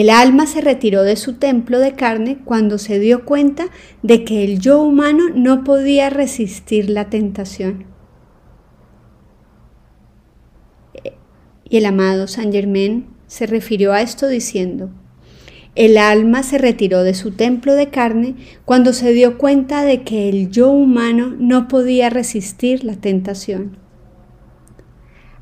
el 0.00 0.10
alma 0.10 0.46
se 0.46 0.60
retiró 0.60 1.04
de 1.04 1.16
su 1.16 1.36
templo 1.36 1.78
de 1.78 1.94
carne 1.94 2.36
cuando 2.44 2.76
se 2.76 2.98
dio 2.98 3.24
cuenta 3.24 3.68
de 4.02 4.24
que 4.24 4.44
el 4.44 4.60
yo 4.60 4.82
humano 4.82 5.30
no 5.34 5.64
podía 5.64 6.10
resistir 6.10 6.90
la 6.90 7.08
tentación. 7.08 7.86
Y 11.64 11.78
el 11.78 11.86
amado 11.86 12.28
Saint 12.28 12.52
Germain 12.52 13.06
se 13.26 13.46
refirió 13.46 13.94
a 13.94 14.02
esto 14.02 14.28
diciendo, 14.28 14.90
el 15.74 15.96
alma 15.96 16.42
se 16.42 16.58
retiró 16.58 17.02
de 17.02 17.14
su 17.14 17.30
templo 17.30 17.74
de 17.74 17.88
carne 17.88 18.34
cuando 18.66 18.92
se 18.92 19.14
dio 19.14 19.38
cuenta 19.38 19.82
de 19.82 20.02
que 20.02 20.28
el 20.28 20.50
yo 20.50 20.70
humano 20.70 21.34
no 21.38 21.68
podía 21.68 22.10
resistir 22.10 22.84
la 22.84 22.96
tentación. 22.96 23.78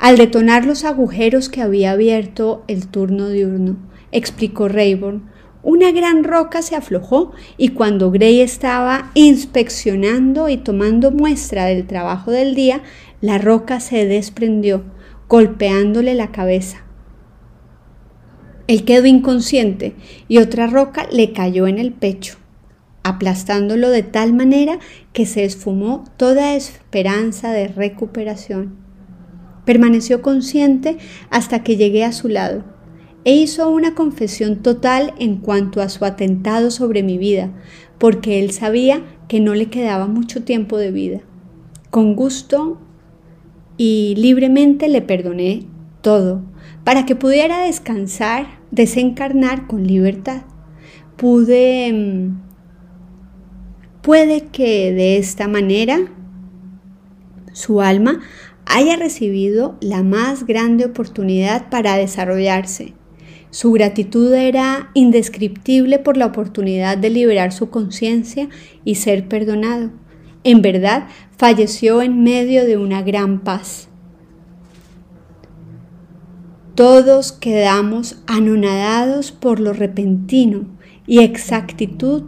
Al 0.05 0.19
detonar 0.19 0.67
los 0.67 0.85
agujeros 0.85 1.49
que 1.49 1.63
había 1.63 1.93
abierto 1.93 2.63
el 2.69 2.89
turno 2.89 3.31
diurno, 3.31 3.79
explicó 4.13 4.69
Rayburn. 4.69 5.31
Una 5.63 5.93
gran 5.93 6.25
roca 6.25 6.61
se 6.61 6.77
aflojó 6.77 7.33
y 7.57 7.71
cuando 7.71 8.11
Gray 8.11 8.43
estaba 8.43 9.11
inspeccionando 9.15 10.51
y 10.51 10.59
tomando 10.59 11.11
muestra 11.11 11.65
del 11.65 11.87
trabajo 11.87 12.33
del 12.33 12.55
día, 12.55 12.83
la 13.23 13.39
roca 13.39 13.81
se 13.81 14.05
desprendió, 14.05 14.85
golpeándole 15.27 16.13
la 16.15 16.33
cabeza. 16.33 16.85
Él 18.67 18.85
quedó 18.85 19.07
inconsciente 19.07 19.97
y 20.29 20.37
otra 20.37 20.67
roca 20.67 21.09
le 21.13 21.33
cayó 21.33 21.67
en 21.67 21.79
el 21.79 21.95
pecho, 21.95 22.37
aplastándolo 23.05 23.89
de 23.89 24.03
tal 24.03 24.35
manera 24.35 24.81
que 25.15 25.25
se 25.25 25.47
esfumó 25.47 26.05
toda 26.19 26.57
esperanza 26.57 27.53
de 27.53 27.69
recuperación. 27.69 28.84
Permaneció 29.65 30.23
consciente 30.23 30.99
hasta 31.31 31.63
que 31.63 31.77
llegué 31.77 32.05
a 32.05 32.13
su 32.13 32.29
lado 32.29 32.65
e 33.25 33.35
hizo 33.35 33.71
una 33.71 33.95
confesión 33.95 34.63
total 34.63 35.15
en 35.19 35.39
cuanto 35.39 35.81
a 35.81 35.89
su 35.89 36.05
atentado 36.05 36.71
sobre 36.71 37.03
mi 37.03 37.17
vida, 37.17 37.51
porque 37.99 38.39
él 38.41 38.51
sabía 38.51 39.03
que 39.29 39.41
no 39.41 39.55
le 39.55 39.71
quedaba 39.71 40.07
mucho 40.07 40.45
tiempo 40.45 40.77
de 40.77 40.91
vida. 40.91 41.21
Con 41.91 42.17
gusto 42.17 42.79
y 43.77 44.15
libremente 44.19 44.89
le 44.89 45.01
perdoné 45.01 45.67
todo, 46.03 46.43
para 46.85 47.07
que 47.07 47.17
pudiera 47.17 47.61
descansar, 47.61 48.47
desencarnar 48.71 49.67
con 49.67 49.87
libertad. 49.87 50.43
Pude... 51.17 51.93
Mm, 51.93 52.45
puede 54.03 54.49
que 54.49 54.93
de 54.93 55.17
esta 55.17 55.49
manera 55.49 55.99
su 57.55 57.81
alma 57.81 58.21
haya 58.67 58.97
recibido 58.97 59.77
la 59.81 60.03
más 60.03 60.47
grande 60.47 60.85
oportunidad 60.85 61.69
para 61.71 61.97
desarrollarse 61.97 62.95
su 63.55 63.71
gratitud 63.71 64.35
era 64.35 64.91
indescriptible 64.95 66.01
por 66.01 66.17
la 66.17 66.27
oportunidad 66.27 66.99
de 66.99 67.09
liberar 67.09 67.53
su 67.53 67.71
conciencia 67.71 68.49
y 68.85 68.97
ser 68.97 69.29
perdonado. 69.29 69.93
En 70.43 70.61
verdad, 70.61 71.07
falleció 71.37 72.03
en 72.03 72.25
medio 72.25 72.67
de 72.67 72.77
una 72.77 73.03
gran 73.03 73.45
paz. 73.45 73.87
Todos 76.75 77.31
quedamos 77.31 78.21
anonadados 78.27 79.31
por 79.31 79.61
lo 79.61 79.73
repentino 79.73 80.67
y 81.07 81.21
exactitud 81.21 82.25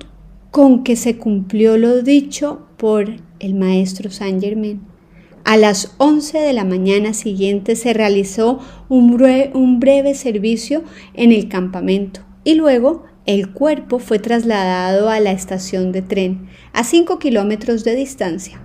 con 0.52 0.84
que 0.84 0.94
se 0.94 1.16
cumplió 1.16 1.76
lo 1.76 2.02
dicho 2.02 2.68
por 2.76 3.16
el 3.40 3.54
maestro 3.54 4.12
Saint 4.12 4.40
Germain. 4.40 4.95
A 5.46 5.56
las 5.56 5.94
11 5.98 6.38
de 6.40 6.52
la 6.52 6.64
mañana 6.64 7.14
siguiente 7.14 7.76
se 7.76 7.92
realizó 7.92 8.58
un 8.88 9.16
breve, 9.16 10.14
servicio 10.16 10.82
en 11.14 11.30
el 11.30 11.48
campamento 11.48 12.22
y 12.42 12.56
luego 12.56 13.04
el 13.26 13.52
cuerpo 13.52 14.00
fue 14.00 14.18
trasladado 14.18 15.08
a 15.08 15.20
la 15.20 15.30
estación 15.30 15.92
de 15.92 16.02
tren 16.02 16.48
a 16.72 16.82
5 16.82 17.20
kilómetros 17.20 17.84
de 17.84 17.94
distancia. 17.94 18.60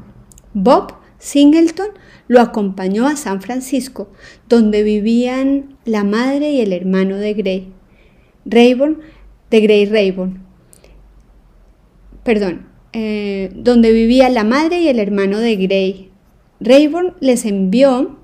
Bob 0.56 0.96
Singleton 1.20 1.90
lo 2.28 2.42
acompañó 2.42 3.06
a 3.06 3.16
San 3.16 3.44
Francisco, 3.44 4.10
donde 4.50 4.82
vivían 4.82 5.78
la 5.86 6.04
madre 6.04 6.50
y 6.50 6.62
el 6.62 6.74
hermano 6.74 7.18
de 7.18 7.36
Gray, 7.36 7.74
Rayburn, 8.44 9.02
de 9.52 9.62
Gray 9.62 9.86
Rayburn. 9.86 10.44
Perdón, 12.24 12.66
eh, 12.94 13.52
donde 13.54 13.92
vivía 13.92 14.30
la 14.30 14.44
madre 14.44 14.82
y 14.82 14.88
el 14.88 14.98
hermano 14.98 15.38
de 15.38 15.56
Gray, 15.58 16.11
Rayburn 16.62 17.16
les 17.20 17.46
envió 17.46 18.18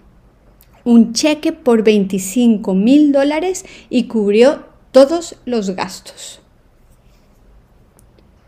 un 0.83 1.13
cheque 1.13 1.51
por 1.51 1.83
25 1.83 2.75
mil 2.75 3.11
dólares 3.11 3.65
y 3.89 4.03
cubrió 4.03 4.63
todos 4.91 5.37
los 5.45 5.71
gastos. 5.71 6.39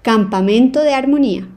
Campamento 0.03 0.81
de 0.81 0.93
armonía. 0.93 1.47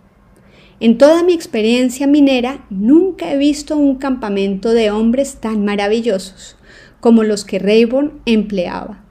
En 0.80 0.96
toda 0.96 1.22
mi 1.22 1.34
experiencia 1.34 2.06
minera 2.06 2.64
nunca 2.70 3.30
he 3.30 3.36
visto 3.36 3.76
un 3.76 3.96
campamento 3.96 4.72
de 4.72 4.90
hombres 4.90 5.36
tan 5.36 5.64
maravillosos 5.64 6.56
como 7.00 7.24
los 7.24 7.44
que 7.44 7.58
Rayburn 7.58 8.22
empleaba. 8.24 9.04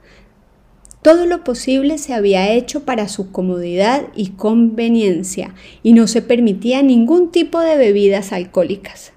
Todo 1.02 1.26
lo 1.26 1.42
posible 1.42 1.98
se 1.98 2.14
había 2.14 2.52
hecho 2.52 2.84
para 2.84 3.08
su 3.08 3.32
comodidad 3.32 4.04
y 4.14 4.28
conveniencia 4.30 5.52
y 5.82 5.94
no 5.94 6.06
se 6.06 6.22
permitía 6.22 6.80
ningún 6.80 7.32
tipo 7.32 7.58
de 7.58 7.76
bebidas 7.76 8.32
alcohólicas. 8.32 9.12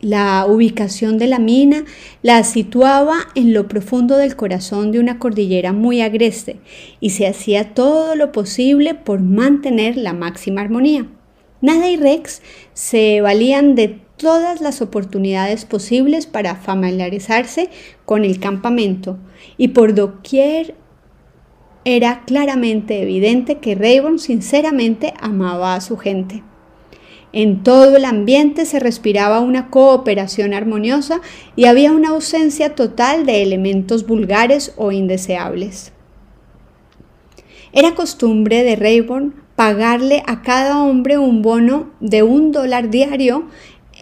La 0.00 0.44
ubicación 0.48 1.18
de 1.18 1.28
la 1.28 1.38
mina 1.38 1.84
la 2.22 2.42
situaba 2.42 3.28
en 3.36 3.52
lo 3.52 3.68
profundo 3.68 4.16
del 4.16 4.34
corazón 4.34 4.90
de 4.90 4.98
una 4.98 5.20
cordillera 5.20 5.72
muy 5.72 6.00
agreste 6.00 6.56
y 6.98 7.10
se 7.10 7.28
hacía 7.28 7.74
todo 7.74 8.16
lo 8.16 8.32
posible 8.32 8.94
por 8.94 9.20
mantener 9.20 9.96
la 9.96 10.14
máxima 10.14 10.62
armonía. 10.62 11.06
Nada 11.60 11.88
y 11.90 11.96
Rex 11.96 12.42
se 12.72 13.20
valían 13.20 13.76
de 13.76 14.00
todas 14.16 14.60
las 14.60 14.82
oportunidades 14.82 15.64
posibles 15.64 16.26
para 16.26 16.56
familiarizarse 16.56 17.70
con 18.04 18.24
el 18.24 18.40
campamento 18.40 19.16
y 19.56 19.68
por 19.68 19.94
doquier 19.94 20.74
era 21.84 22.22
claramente 22.26 23.02
evidente 23.02 23.58
que 23.58 23.74
Rayburn 23.74 24.18
sinceramente 24.18 25.14
amaba 25.20 25.74
a 25.74 25.80
su 25.80 25.96
gente. 25.96 26.42
En 27.32 27.62
todo 27.62 27.96
el 27.96 28.04
ambiente 28.04 28.66
se 28.66 28.80
respiraba 28.80 29.40
una 29.40 29.70
cooperación 29.70 30.52
armoniosa 30.52 31.20
y 31.54 31.66
había 31.66 31.92
una 31.92 32.08
ausencia 32.10 32.74
total 32.74 33.24
de 33.24 33.42
elementos 33.42 34.06
vulgares 34.06 34.74
o 34.76 34.90
indeseables. 34.90 35.92
Era 37.72 37.94
costumbre 37.94 38.64
de 38.64 38.74
Rayburn 38.74 39.34
pagarle 39.54 40.24
a 40.26 40.42
cada 40.42 40.82
hombre 40.82 41.18
un 41.18 41.40
bono 41.40 41.90
de 42.00 42.24
un 42.24 42.50
dólar 42.50 42.90
diario 42.90 43.44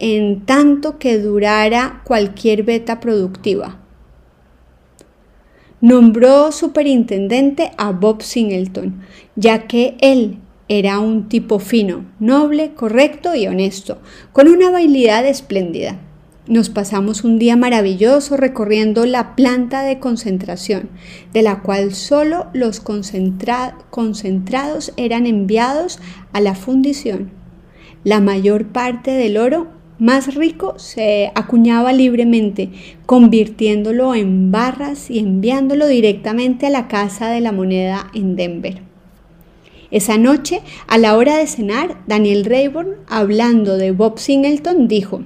en 0.01 0.47
tanto 0.47 0.99
que 0.99 1.19
durara 1.19 2.03
cualquier 2.05 2.62
beta 2.62 2.99
productiva. 2.99 3.79
Nombró 5.81 6.51
superintendente 6.51 7.71
a 7.79 7.93
Bob 7.93 8.23
Singleton, 8.23 9.01
ya 9.37 9.69
que 9.69 9.97
él 10.01 10.38
era 10.69 10.99
un 10.99 11.29
tipo 11.29 11.61
fino, 11.61 12.05
noble, 12.19 12.73
correcto 12.75 13.37
y 13.37 13.47
honesto, 13.47 13.99
con 14.33 14.49
una 14.49 14.69
habilidad 14.69 15.25
espléndida. 15.25 16.01
Nos 16.49 16.69
pasamos 16.69 17.23
un 17.23 17.38
día 17.38 17.57
maravilloso 17.57 18.37
recorriendo 18.37 19.07
la 19.07 19.37
planta 19.37 19.83
de 19.83 20.01
concentración, 20.01 20.88
de 21.33 21.43
la 21.43 21.61
cual 21.61 21.95
solo 21.95 22.49
los 22.55 22.81
concentrados 22.81 24.93
eran 24.97 25.27
enviados 25.27 26.01
a 26.33 26.41
la 26.41 26.57
fundición. 26.57 27.31
La 28.03 28.21
mayor 28.21 28.67
parte 28.67 29.12
del 29.12 29.37
oro 29.37 29.78
más 29.99 30.35
rico 30.35 30.79
se 30.79 31.33
acuñaba 31.35 31.93
libremente, 31.93 32.71
convirtiéndolo 33.07 34.15
en 34.15 34.53
barras 34.53 35.11
y 35.11 35.19
enviándolo 35.19 35.87
directamente 35.87 36.67
a 36.67 36.71
la 36.71 36.89
Casa 36.89 37.31
de 37.31 37.41
la 37.41 37.53
Moneda 37.53 38.11
en 38.15 38.37
Denver. 38.37 38.83
Esa 39.91 40.19
noche, 40.19 40.61
a 40.87 40.99
la 40.99 41.17
hora 41.17 41.39
de 41.39 41.47
cenar, 41.47 41.97
Daniel 42.07 42.45
Rayburn, 42.45 42.97
hablando 43.09 43.77
de 43.77 43.93
Bob 43.93 44.19
Singleton, 44.19 44.87
dijo, 44.87 45.23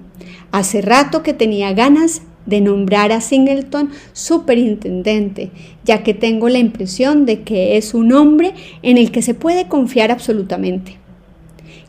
hace 0.52 0.80
rato 0.82 1.22
que 1.22 1.34
tenía 1.34 1.72
ganas 1.72 2.22
de 2.46 2.60
nombrar 2.60 3.12
a 3.12 3.20
Singleton 3.20 3.90
superintendente, 4.12 5.50
ya 5.84 6.02
que 6.02 6.14
tengo 6.14 6.48
la 6.48 6.58
impresión 6.58 7.26
de 7.26 7.42
que 7.42 7.76
es 7.76 7.92
un 7.92 8.12
hombre 8.12 8.54
en 8.82 8.98
el 8.98 9.10
que 9.10 9.22
se 9.22 9.34
puede 9.34 9.68
confiar 9.68 10.10
absolutamente. 10.10 11.01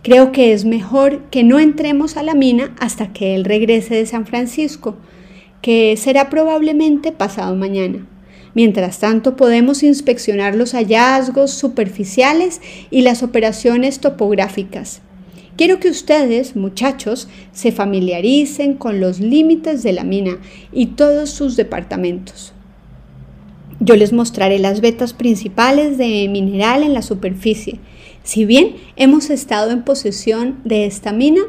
Creo 0.04 0.34
que 0.34 0.52
es 0.52 0.66
mejor 0.66 1.22
que 1.32 1.46
no 1.46 1.60
entremos 1.60 2.18
a 2.18 2.24
la 2.24 2.34
mina 2.34 2.76
hasta 2.78 3.14
que 3.14 3.36
él 3.36 3.46
regrese 3.46 3.96
de 3.96 4.06
San 4.06 4.26
Francisco, 4.26 4.98
que 5.62 5.96
será 5.96 6.30
probablemente 6.30 7.14
pasado 7.14 7.56
mañana. 7.56 8.06
Mientras 8.54 9.00
tanto, 9.00 9.38
podemos 9.38 9.82
inspeccionar 9.82 10.56
los 10.56 10.74
hallazgos 10.74 11.52
superficiales 11.52 12.60
y 12.92 13.04
las 13.04 13.24
operaciones 13.24 14.00
topográficas. 14.00 15.02
Quiero 15.56 15.80
que 15.80 15.90
ustedes, 15.90 16.58
muchachos, 16.58 17.30
se 17.54 17.72
familiaricen 17.72 18.74
con 18.74 19.00
los 19.00 19.22
límites 19.22 19.84
de 19.84 19.94
la 19.94 20.04
mina 20.04 20.38
y 20.74 20.88
todos 20.88 21.30
sus 21.30 21.56
departamentos. 21.56 22.52
Yo 23.80 23.96
les 23.96 24.12
mostraré 24.12 24.60
las 24.60 24.82
vetas 24.82 25.14
principales 25.14 25.98
de 25.98 26.28
mineral 26.28 26.84
en 26.84 26.94
la 26.94 27.02
superficie. 27.02 27.80
Si 28.24 28.46
bien 28.46 28.78
hemos 28.96 29.30
estado 29.30 29.72
en 29.72 29.84
posesión 29.84 30.62
de 30.64 30.86
esta 30.86 31.12
mina 31.12 31.42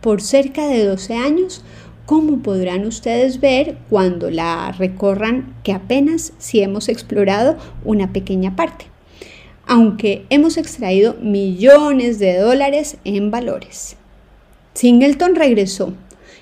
por 0.00 0.20
cerca 0.20 0.66
de 0.66 0.84
12 0.84 1.14
años, 1.14 1.64
como 2.06 2.38
podrán 2.38 2.86
ustedes 2.86 3.38
ver 3.38 3.78
cuando 3.88 4.30
la 4.30 4.72
recorran 4.72 5.54
que 5.62 5.72
apenas 5.72 6.32
si 6.38 6.60
hemos 6.60 6.88
explorado 6.88 7.56
una 7.84 8.12
pequeña 8.12 8.56
parte, 8.56 8.86
aunque 9.64 10.26
hemos 10.28 10.56
extraído 10.56 11.14
millones 11.20 12.18
de 12.18 12.36
dólares 12.36 12.96
en 13.04 13.30
valores. 13.30 13.96
Singleton 14.74 15.36
regresó. 15.36 15.94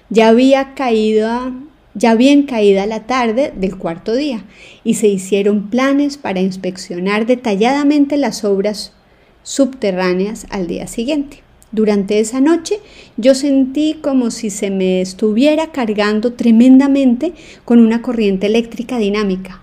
Ya 0.09 0.29
había 0.29 0.73
caído 0.75 1.53
ya 1.93 2.15
bien 2.15 2.45
caída 2.45 2.87
la 2.87 3.07
tarde 3.07 3.53
del 3.55 3.77
cuarto 3.77 4.15
día 4.15 4.45
y 4.85 4.95
se 4.95 5.09
hicieron 5.09 5.69
planes 5.69 6.17
para 6.17 6.41
inspeccionar 6.41 7.27
detalladamente 7.27 8.17
las 8.17 8.45
obras 8.45 8.93
subterráneas 9.49 10.47
al 10.51 10.67
día 10.67 10.87
siguiente. 10.87 11.39
Durante 11.73 12.21
esa 12.21 12.39
noche 12.39 12.81
yo 13.17 13.35
sentí 13.35 13.95
como 13.95 14.31
si 14.31 14.51
se 14.51 14.71
me 14.71 15.01
estuviera 15.01 15.73
cargando 15.73 16.35
tremendamente 16.35 17.33
con 17.65 17.81
una 17.81 18.03
corriente 18.03 18.47
eléctrica 18.47 18.99
dinámica. 18.99 19.63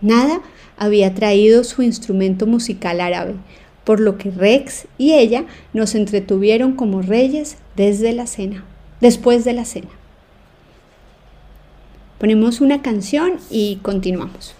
Nada 0.00 0.40
había 0.76 1.14
traído 1.14 1.64
su 1.64 1.82
instrumento 1.82 2.46
musical 2.46 3.00
árabe, 3.00 3.34
por 3.82 3.98
lo 3.98 4.16
que 4.18 4.30
Rex 4.30 4.86
y 4.98 5.14
ella 5.14 5.46
nos 5.72 5.96
entretuvieron 5.96 6.74
como 6.74 7.02
reyes 7.02 7.56
desde 7.74 8.12
la 8.12 8.28
cena, 8.28 8.64
después 9.00 9.44
de 9.44 9.52
la 9.52 9.64
cena. 9.64 9.90
Ponemos 12.18 12.60
una 12.60 12.82
canción 12.82 13.32
y 13.50 13.80
continuamos. 13.82 14.54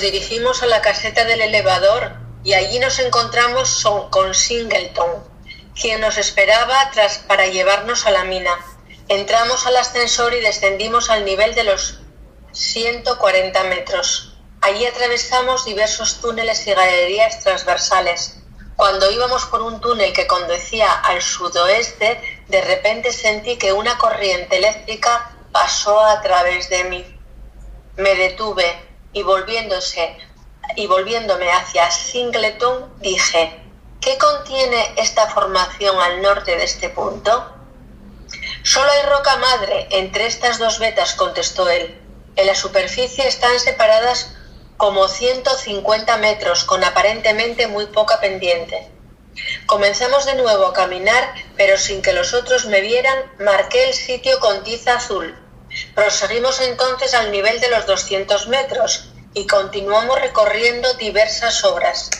Nos 0.00 0.12
dirigimos 0.12 0.62
a 0.62 0.66
la 0.66 0.80
caseta 0.80 1.26
del 1.26 1.42
elevador 1.42 2.12
y 2.42 2.54
allí 2.54 2.78
nos 2.78 2.98
encontramos 3.00 3.86
con 4.08 4.34
Singleton, 4.34 5.22
quien 5.78 6.00
nos 6.00 6.16
esperaba 6.16 6.90
tras, 6.90 7.18
para 7.18 7.48
llevarnos 7.48 8.06
a 8.06 8.10
la 8.10 8.24
mina. 8.24 8.50
Entramos 9.08 9.66
al 9.66 9.76
ascensor 9.76 10.32
y 10.32 10.40
descendimos 10.40 11.10
al 11.10 11.26
nivel 11.26 11.54
de 11.54 11.64
los 11.64 12.00
140 12.52 13.62
metros. 13.64 14.38
Allí 14.62 14.86
atravesamos 14.86 15.66
diversos 15.66 16.22
túneles 16.22 16.66
y 16.66 16.72
galerías 16.72 17.40
transversales. 17.40 18.36
Cuando 18.76 19.10
íbamos 19.10 19.44
por 19.44 19.60
un 19.60 19.82
túnel 19.82 20.14
que 20.14 20.26
conducía 20.26 20.90
al 20.90 21.20
sudoeste, 21.20 22.42
de 22.48 22.62
repente 22.62 23.12
sentí 23.12 23.58
que 23.58 23.74
una 23.74 23.98
corriente 23.98 24.56
eléctrica 24.56 25.36
pasó 25.52 26.00
a 26.00 26.22
través 26.22 26.70
de 26.70 26.84
mí. 26.84 27.04
Me 27.96 28.14
detuve 28.14 28.89
y 29.12 29.22
volviéndose 29.22 30.16
y 30.76 30.86
volviéndome 30.86 31.50
hacia 31.50 31.90
Singleton 31.90 32.92
dije, 33.00 33.60
¿qué 34.00 34.16
contiene 34.18 34.94
esta 34.96 35.28
formación 35.28 35.98
al 35.98 36.22
norte 36.22 36.56
de 36.56 36.64
este 36.64 36.90
punto? 36.90 37.52
Solo 38.62 38.90
hay 38.90 39.02
roca 39.08 39.36
madre 39.36 39.88
entre 39.90 40.26
estas 40.26 40.58
dos 40.58 40.78
vetas, 40.78 41.14
contestó 41.14 41.68
él. 41.68 41.98
En 42.36 42.46
la 42.46 42.54
superficie 42.54 43.26
están 43.26 43.58
separadas 43.58 44.34
como 44.76 45.08
150 45.08 46.16
metros, 46.18 46.64
con 46.64 46.84
aparentemente 46.84 47.66
muy 47.66 47.86
poca 47.86 48.20
pendiente. 48.20 48.90
Comenzamos 49.66 50.26
de 50.26 50.34
nuevo 50.34 50.66
a 50.66 50.72
caminar, 50.72 51.34
pero 51.56 51.76
sin 51.76 52.02
que 52.02 52.12
los 52.12 52.34
otros 52.34 52.66
me 52.66 52.80
vieran, 52.80 53.18
marqué 53.38 53.88
el 53.88 53.94
sitio 53.94 54.38
con 54.40 54.62
tiza 54.64 54.94
azul. 54.94 55.36
Proseguimos 55.94 56.60
entonces 56.60 57.14
al 57.14 57.30
nivel 57.30 57.60
de 57.60 57.70
los 57.70 57.86
200 57.86 58.48
metros 58.48 59.10
y 59.34 59.46
continuamos 59.46 60.20
recorriendo 60.20 60.92
diversas 60.94 61.64
obras. 61.64 62.10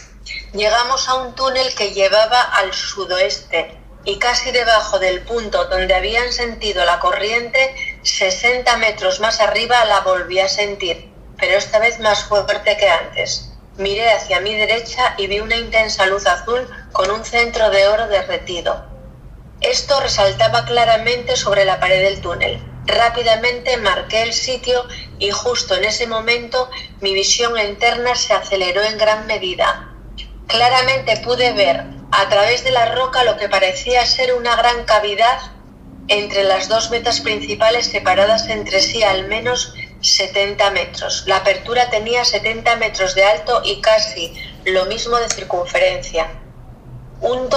Llegamos 0.53 1.09
a 1.09 1.15
un 1.15 1.35
túnel 1.35 1.75
que 1.75 1.93
llevaba 1.93 2.41
al 2.43 2.73
sudoeste 2.73 3.77
y 4.05 4.19
casi 4.19 4.51
debajo 4.53 4.99
del 4.99 5.23
punto 5.23 5.65
donde 5.67 5.95
habían 5.95 6.33
sentido 6.33 6.85
la 6.85 7.01
corriente, 7.01 7.75
60 8.03 8.77
metros 8.79 9.21
más 9.21 9.41
arriba 9.41 9.85
la 9.85 10.01
volví 10.01 10.39
a 10.39 10.49
sentir, 10.49 11.13
pero 11.39 11.57
esta 11.57 11.79
vez 11.79 11.99
más 12.01 12.25
fuerte 12.25 12.77
que 12.77 12.89
antes. 12.89 13.51
Miré 13.77 14.11
hacia 14.11 14.41
mi 14.41 14.55
derecha 14.57 15.15
y 15.17 15.27
vi 15.27 15.41
una 15.41 15.57
intensa 15.57 16.07
luz 16.07 16.27
azul 16.27 16.69
con 16.93 17.11
un 17.11 17.25
centro 17.25 17.71
de 17.71 17.89
oro 17.89 18.07
derretido. 18.09 18.85
Esto 19.61 20.01
resaltaba 20.01 20.65
claramente 20.65 21.37
sobre 21.37 21.65
la 21.65 21.81
pared 21.81 22.03
del 22.03 22.21
túnel. 22.21 22.70
Rápidamente 22.87 23.77
marqué 23.77 24.23
el 24.23 24.33
sitio 24.33 24.87
y 25.19 25.31
justo 25.31 25.77
en 25.77 25.85
ese 25.85 26.07
momento 26.07 26.71
mi 27.01 27.15
visión 27.15 27.59
interna 27.59 28.15
se 28.15 28.35
aceleró 28.35 28.83
en 28.83 28.99
gran 28.99 29.27
medida. 29.27 29.95
Claramente 30.47 31.17
pude 31.19 31.53
ver 31.53 31.85
a 32.13 32.29
través 32.29 32.65
de 32.65 32.73
la 32.73 32.95
roca 32.95 33.23
lo 33.25 33.37
que 33.37 33.49
parecía 33.49 34.05
ser 34.07 34.35
una 34.35 34.57
gran 34.57 34.85
cavidad 34.85 35.39
entre 36.09 36.43
las 36.43 36.69
dos 36.69 36.91
vetas 36.91 37.21
principales 37.21 37.87
separadas 37.87 38.49
entre 38.49 38.81
sí 38.81 39.03
al 39.03 39.29
menos 39.29 39.73
70 40.01 40.71
metros. 40.71 41.25
La 41.27 41.37
apertura 41.37 41.89
tenía 41.91 42.25
70 42.25 42.77
metros 42.77 43.15
de 43.15 43.25
alto 43.25 43.63
y 43.65 43.81
casi 43.81 44.35
lo 44.65 44.87
mismo 44.87 45.17
de 45.19 45.29
circunferencia. 45.29 46.29
Un, 47.21 47.49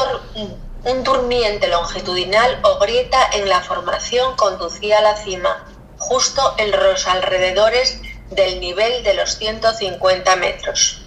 un 0.86 1.04
durmiente 1.04 1.67
longitudinal 1.67 2.60
o 2.63 2.78
grieta 2.80 3.30
en 3.34 3.48
la 3.48 3.62
formación 3.62 4.36
conducía 4.36 4.98
a 5.00 5.02
la 5.02 5.15
cima, 5.15 5.65
justo 5.98 6.56
en 6.58 6.72
los 6.72 7.08
alrededores 7.08 8.02
del 8.32 8.60
nivel 8.60 9.04
de 9.04 9.13
los 9.13 9.38
150 9.38 10.36
metros. 10.36 11.02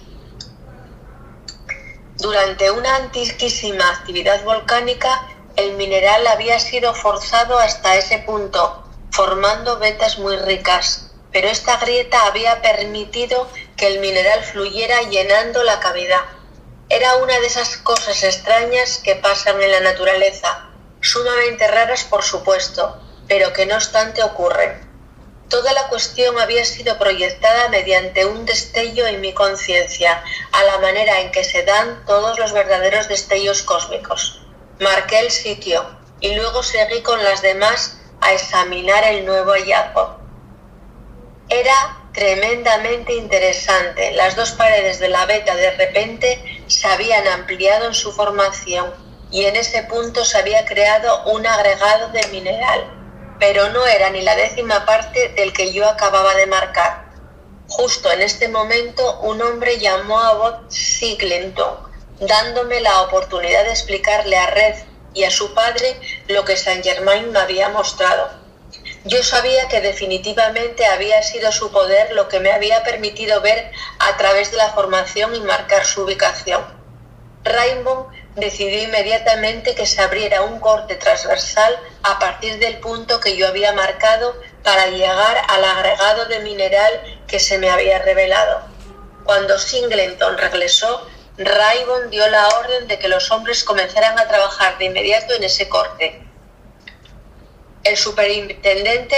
Durante 2.16 2.70
una 2.70 2.96
antiquísima 2.96 3.90
actividad 3.90 4.42
volcánica, 4.44 5.28
el 5.56 5.74
mineral 5.74 6.26
había 6.26 6.58
sido 6.58 6.94
forzado 6.94 7.58
hasta 7.58 7.96
ese 7.96 8.18
punto, 8.20 8.84
formando 9.10 9.78
vetas 9.78 10.18
muy 10.18 10.36
ricas, 10.36 11.10
pero 11.32 11.48
esta 11.48 11.76
grieta 11.76 12.24
había 12.26 12.62
permitido 12.62 13.46
que 13.76 13.88
el 13.88 14.00
mineral 14.00 14.42
fluyera 14.42 15.02
llenando 15.02 15.62
la 15.62 15.80
cavidad. 15.80 16.35
Era 16.88 17.16
una 17.16 17.40
de 17.40 17.46
esas 17.48 17.78
cosas 17.78 18.22
extrañas 18.22 18.98
que 19.02 19.16
pasan 19.16 19.60
en 19.60 19.72
la 19.72 19.80
naturaleza, 19.80 20.68
sumamente 21.00 21.66
raras 21.66 22.04
por 22.04 22.22
supuesto, 22.22 22.96
pero 23.26 23.52
que 23.52 23.66
no 23.66 23.74
obstante 23.74 24.22
ocurren. 24.22 24.86
Toda 25.48 25.72
la 25.72 25.88
cuestión 25.88 26.38
había 26.38 26.64
sido 26.64 26.96
proyectada 26.96 27.68
mediante 27.70 28.24
un 28.24 28.46
destello 28.46 29.04
en 29.06 29.20
mi 29.20 29.32
conciencia, 29.32 30.22
a 30.52 30.62
la 30.62 30.78
manera 30.78 31.20
en 31.20 31.32
que 31.32 31.42
se 31.42 31.64
dan 31.64 32.04
todos 32.06 32.38
los 32.38 32.52
verdaderos 32.52 33.08
destellos 33.08 33.62
cósmicos. 33.62 34.40
Marqué 34.78 35.18
el 35.20 35.32
sitio 35.32 35.84
y 36.20 36.36
luego 36.36 36.62
seguí 36.62 37.02
con 37.02 37.22
las 37.24 37.42
demás 37.42 37.98
a 38.20 38.32
examinar 38.32 39.02
el 39.04 39.26
nuevo 39.26 39.52
hallazgo. 39.52 40.20
Era 41.48 42.05
tremendamente 42.16 43.14
interesante. 43.14 44.10
Las 44.12 44.34
dos 44.34 44.50
paredes 44.52 44.98
de 44.98 45.08
la 45.08 45.24
beta 45.26 45.54
de 45.54 45.70
repente 45.70 46.42
se 46.66 46.88
habían 46.88 47.28
ampliado 47.28 47.86
en 47.86 47.94
su 47.94 48.12
formación 48.12 48.92
y 49.30 49.44
en 49.44 49.54
ese 49.54 49.84
punto 49.84 50.24
se 50.24 50.38
había 50.38 50.64
creado 50.64 51.24
un 51.26 51.46
agregado 51.46 52.08
de 52.08 52.26
mineral 52.28 52.96
pero 53.38 53.68
no 53.70 53.86
era 53.86 54.10
ni 54.10 54.22
la 54.22 54.36
décima 54.36 54.84
parte 54.84 55.28
del 55.30 55.52
que 55.52 55.72
yo 55.72 55.88
acababa 55.88 56.34
de 56.34 56.46
marcar. 56.46 57.06
Justo 57.68 58.10
en 58.12 58.22
este 58.22 58.48
momento 58.48 59.20
un 59.20 59.42
hombre 59.42 59.78
llamó 59.78 60.20
a 60.20 60.34
Bob 60.34 60.70
Siglenton, 60.70 61.74
dándome 62.20 62.80
la 62.80 63.02
oportunidad 63.02 63.64
de 63.64 63.70
explicarle 63.70 64.36
a 64.36 64.46
Red 64.50 64.74
y 65.14 65.24
a 65.24 65.30
su 65.30 65.52
padre 65.54 66.00
lo 66.28 66.44
que 66.44 66.56
Saint 66.56 66.84
Germain 66.84 67.32
me 67.32 67.38
había 67.38 67.68
mostrado. 67.68 68.45
Yo 69.06 69.22
sabía 69.22 69.68
que 69.68 69.80
definitivamente 69.80 70.84
había 70.84 71.22
sido 71.22 71.52
su 71.52 71.70
poder 71.70 72.12
lo 72.12 72.26
que 72.26 72.40
me 72.40 72.50
había 72.50 72.82
permitido 72.82 73.40
ver 73.40 73.70
a 74.00 74.16
través 74.16 74.50
de 74.50 74.56
la 74.56 74.72
formación 74.72 75.32
y 75.36 75.40
marcar 75.42 75.84
su 75.84 76.02
ubicación. 76.02 76.64
Rainbow 77.44 78.08
decidió 78.34 78.82
inmediatamente 78.82 79.76
que 79.76 79.86
se 79.86 80.02
abriera 80.02 80.42
un 80.42 80.58
corte 80.58 80.96
transversal 80.96 81.78
a 82.02 82.18
partir 82.18 82.58
del 82.58 82.78
punto 82.78 83.20
que 83.20 83.36
yo 83.36 83.46
había 83.46 83.72
marcado 83.72 84.34
para 84.64 84.88
llegar 84.88 85.40
al 85.50 85.64
agregado 85.64 86.24
de 86.24 86.40
mineral 86.40 87.20
que 87.28 87.38
se 87.38 87.58
me 87.58 87.70
había 87.70 88.00
revelado. 88.00 88.62
Cuando 89.22 89.56
Singleton 89.56 90.36
regresó, 90.36 91.06
Raybon 91.38 92.10
dio 92.10 92.26
la 92.26 92.48
orden 92.48 92.88
de 92.88 92.98
que 92.98 93.06
los 93.06 93.30
hombres 93.30 93.62
comenzaran 93.62 94.18
a 94.18 94.26
trabajar 94.26 94.78
de 94.78 94.86
inmediato 94.86 95.32
en 95.34 95.44
ese 95.44 95.68
corte. 95.68 96.25
El 97.86 97.96
superintendente 97.96 99.16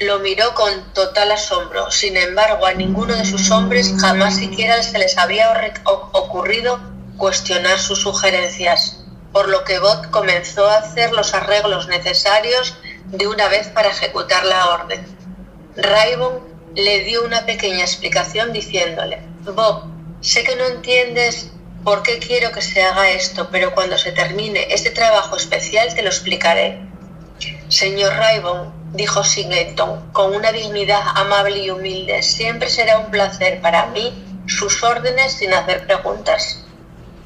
lo 0.00 0.18
miró 0.18 0.52
con 0.54 0.92
total 0.94 1.30
asombro. 1.30 1.92
Sin 1.92 2.16
embargo, 2.16 2.66
a 2.66 2.72
ninguno 2.72 3.14
de 3.14 3.24
sus 3.24 3.52
hombres 3.52 3.94
jamás 4.00 4.34
siquiera 4.34 4.82
se 4.82 4.98
les 4.98 5.16
había 5.16 5.52
ocurrido 5.84 6.80
cuestionar 7.16 7.78
sus 7.78 8.00
sugerencias, 8.00 9.04
por 9.32 9.48
lo 9.48 9.62
que 9.62 9.78
Bot 9.78 10.10
comenzó 10.10 10.68
a 10.68 10.78
hacer 10.78 11.12
los 11.12 11.34
arreglos 11.34 11.86
necesarios 11.86 12.76
de 13.06 13.28
una 13.28 13.46
vez 13.48 13.68
para 13.68 13.90
ejecutar 13.90 14.44
la 14.44 14.70
orden. 14.70 15.06
Raybon 15.76 16.40
le 16.74 17.04
dio 17.04 17.24
una 17.24 17.46
pequeña 17.46 17.82
explicación 17.84 18.52
diciéndole, 18.52 19.22
Bob, 19.44 19.84
sé 20.20 20.42
que 20.42 20.56
no 20.56 20.64
entiendes 20.64 21.50
por 21.84 22.02
qué 22.02 22.18
quiero 22.18 22.50
que 22.50 22.60
se 22.60 22.82
haga 22.82 23.10
esto, 23.10 23.50
pero 23.52 23.72
cuando 23.72 23.96
se 23.96 24.10
termine 24.10 24.66
este 24.70 24.90
trabajo 24.90 25.36
especial 25.36 25.94
te 25.94 26.02
lo 26.02 26.08
explicaré. 26.08 26.89
Señor 27.70 28.12
Raybon, 28.14 28.72
dijo 28.94 29.22
Singleton, 29.22 30.10
con 30.10 30.34
una 30.34 30.50
dignidad 30.50 31.02
amable 31.14 31.58
y 31.58 31.70
humilde, 31.70 32.20
siempre 32.24 32.68
será 32.68 32.98
un 32.98 33.12
placer 33.12 33.60
para 33.60 33.86
mí 33.86 34.42
sus 34.48 34.82
órdenes 34.82 35.34
sin 35.34 35.54
hacer 35.54 35.86
preguntas. 35.86 36.64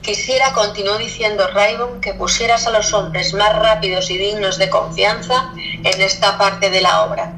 Quisiera, 0.02 0.52
continuó 0.52 0.98
diciendo 0.98 1.46
Raybon, 1.46 2.02
que 2.02 2.12
pusieras 2.12 2.66
a 2.66 2.72
los 2.72 2.92
hombres 2.92 3.32
más 3.32 3.56
rápidos 3.56 4.10
y 4.10 4.18
dignos 4.18 4.58
de 4.58 4.68
confianza 4.68 5.50
en 5.56 6.02
esta 6.02 6.36
parte 6.36 6.68
de 6.68 6.82
la 6.82 7.04
obra. 7.04 7.32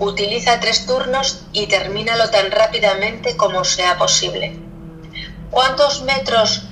Utiliza 0.00 0.58
tres 0.58 0.84
turnos 0.84 1.46
y 1.52 1.68
termínalo 1.68 2.28
tan 2.30 2.50
rápidamente 2.50 3.36
como 3.36 3.62
sea 3.62 3.96
posible. 3.98 4.58
¿Cuántos 5.52 6.02
metros 6.02 6.64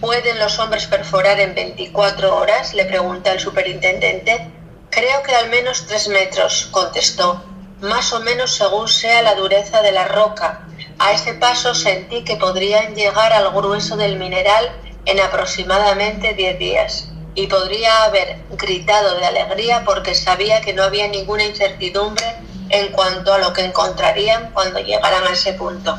pueden 0.00 0.38
los 0.38 0.58
hombres 0.58 0.86
perforar 0.86 1.38
en 1.38 1.54
24 1.54 2.34
horas? 2.34 2.72
le 2.72 2.86
pregunta 2.86 3.30
el 3.32 3.40
superintendente. 3.40 4.53
Creo 4.94 5.24
que 5.24 5.34
al 5.34 5.50
menos 5.50 5.86
tres 5.88 6.06
metros, 6.06 6.68
contestó, 6.70 7.42
más 7.80 8.12
o 8.12 8.20
menos 8.20 8.54
según 8.54 8.86
sea 8.86 9.22
la 9.22 9.34
dureza 9.34 9.82
de 9.82 9.90
la 9.90 10.06
roca. 10.06 10.68
A 11.00 11.10
ese 11.10 11.34
paso 11.34 11.74
sentí 11.74 12.22
que 12.22 12.36
podrían 12.36 12.94
llegar 12.94 13.32
al 13.32 13.50
grueso 13.50 13.96
del 13.96 14.16
mineral 14.16 14.70
en 15.04 15.18
aproximadamente 15.18 16.34
diez 16.34 16.60
días 16.60 17.08
y 17.34 17.48
podría 17.48 18.04
haber 18.04 18.38
gritado 18.50 19.16
de 19.16 19.26
alegría 19.26 19.82
porque 19.84 20.14
sabía 20.14 20.60
que 20.60 20.72
no 20.72 20.84
había 20.84 21.08
ninguna 21.08 21.44
incertidumbre 21.44 22.36
en 22.70 22.92
cuanto 22.92 23.34
a 23.34 23.38
lo 23.38 23.52
que 23.52 23.64
encontrarían 23.64 24.52
cuando 24.52 24.78
llegaran 24.78 25.24
a 25.26 25.32
ese 25.32 25.54
punto. 25.54 25.98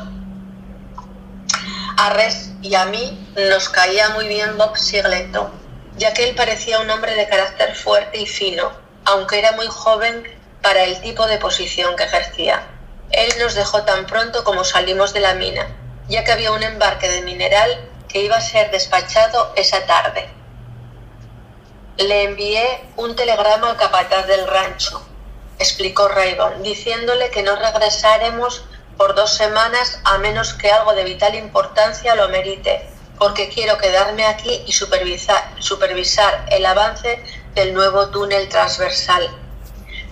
A 1.98 2.10
Res 2.14 2.52
y 2.62 2.74
a 2.74 2.86
mí 2.86 3.28
nos 3.50 3.68
caía 3.68 4.08
muy 4.08 4.26
bien 4.26 4.56
Bob 4.56 4.74
Sigleton, 4.78 5.50
ya 5.98 6.14
que 6.14 6.30
él 6.30 6.34
parecía 6.34 6.80
un 6.80 6.88
hombre 6.88 7.14
de 7.14 7.28
carácter 7.28 7.74
fuerte 7.74 8.18
y 8.18 8.26
fino, 8.26 8.85
aunque 9.06 9.38
era 9.38 9.52
muy 9.52 9.66
joven 9.68 10.24
para 10.62 10.84
el 10.84 11.00
tipo 11.00 11.26
de 11.26 11.38
posición 11.38 11.96
que 11.96 12.04
ejercía. 12.04 12.66
Él 13.10 13.32
nos 13.38 13.54
dejó 13.54 13.84
tan 13.84 14.06
pronto 14.06 14.44
como 14.44 14.64
salimos 14.64 15.12
de 15.14 15.20
la 15.20 15.34
mina, 15.34 15.66
ya 16.08 16.24
que 16.24 16.32
había 16.32 16.52
un 16.52 16.62
embarque 16.62 17.08
de 17.08 17.22
mineral 17.22 17.88
que 18.08 18.22
iba 18.22 18.36
a 18.36 18.40
ser 18.40 18.70
despachado 18.70 19.52
esa 19.56 19.86
tarde. 19.86 20.28
Le 21.98 22.24
envié 22.24 22.84
un 22.96 23.14
telegrama 23.16 23.70
al 23.70 23.76
capataz 23.76 24.26
del 24.26 24.46
rancho, 24.46 25.00
explicó 25.58 26.08
Raybon, 26.08 26.62
diciéndole 26.62 27.30
que 27.30 27.42
no 27.42 27.56
regresaremos 27.56 28.64
por 28.96 29.14
dos 29.14 29.34
semanas 29.34 30.00
a 30.04 30.18
menos 30.18 30.54
que 30.54 30.70
algo 30.70 30.94
de 30.94 31.04
vital 31.04 31.34
importancia 31.34 32.14
lo 32.16 32.28
merite, 32.28 32.88
porque 33.18 33.48
quiero 33.48 33.78
quedarme 33.78 34.26
aquí 34.26 34.62
y 34.66 34.72
supervisar, 34.72 35.42
supervisar 35.58 36.46
el 36.50 36.66
avance 36.66 37.22
del 37.56 37.72
nuevo 37.72 38.10
túnel 38.10 38.48
transversal. 38.50 39.28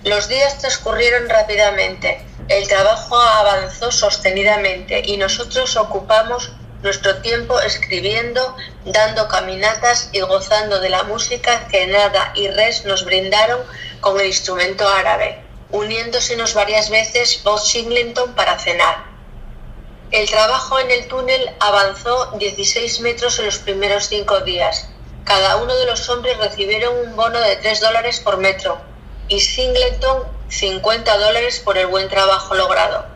Los 0.03 0.27
días 0.27 0.57
transcurrieron 0.57 1.29
rápidamente, 1.29 2.25
el 2.49 2.67
trabajo 2.67 3.15
avanzó 3.17 3.91
sostenidamente 3.91 5.03
y 5.05 5.17
nosotros 5.17 5.77
ocupamos 5.77 6.51
nuestro 6.81 7.17
tiempo 7.21 7.59
escribiendo, 7.61 8.55
dando 8.85 9.27
caminatas 9.27 10.09
y 10.11 10.21
gozando 10.21 10.79
de 10.79 10.89
la 10.89 11.03
música 11.03 11.67
que 11.67 11.85
Nada 11.85 12.31
y 12.35 12.47
Res 12.47 12.83
nos 12.85 13.05
brindaron 13.05 13.61
con 14.01 14.19
el 14.19 14.25
instrumento 14.25 14.87
árabe, 14.87 15.43
uniéndosenos 15.69 16.55
varias 16.55 16.89
veces 16.89 17.41
Bob 17.43 17.59
Singleton 17.59 18.33
para 18.33 18.57
cenar. 18.57 19.05
El 20.09 20.27
trabajo 20.27 20.79
en 20.79 20.89
el 20.89 21.07
túnel 21.07 21.51
avanzó 21.59 22.31
16 22.39 23.01
metros 23.01 23.37
en 23.37 23.45
los 23.45 23.59
primeros 23.59 24.07
cinco 24.07 24.39
días. 24.39 24.89
Cada 25.25 25.57
uno 25.57 25.75
de 25.75 25.87
los 25.87 26.07
hombres 26.09 26.37
recibieron 26.37 26.95
un 26.99 27.15
bono 27.15 27.39
de 27.39 27.55
3 27.55 27.81
dólares 27.81 28.19
por 28.19 28.37
metro 28.37 28.79
y 29.27 29.39
Singleton 29.41 30.23
50 30.49 31.17
dólares 31.17 31.59
por 31.65 31.79
el 31.79 31.87
buen 31.87 32.07
trabajo 32.09 32.53
logrado. 32.53 33.07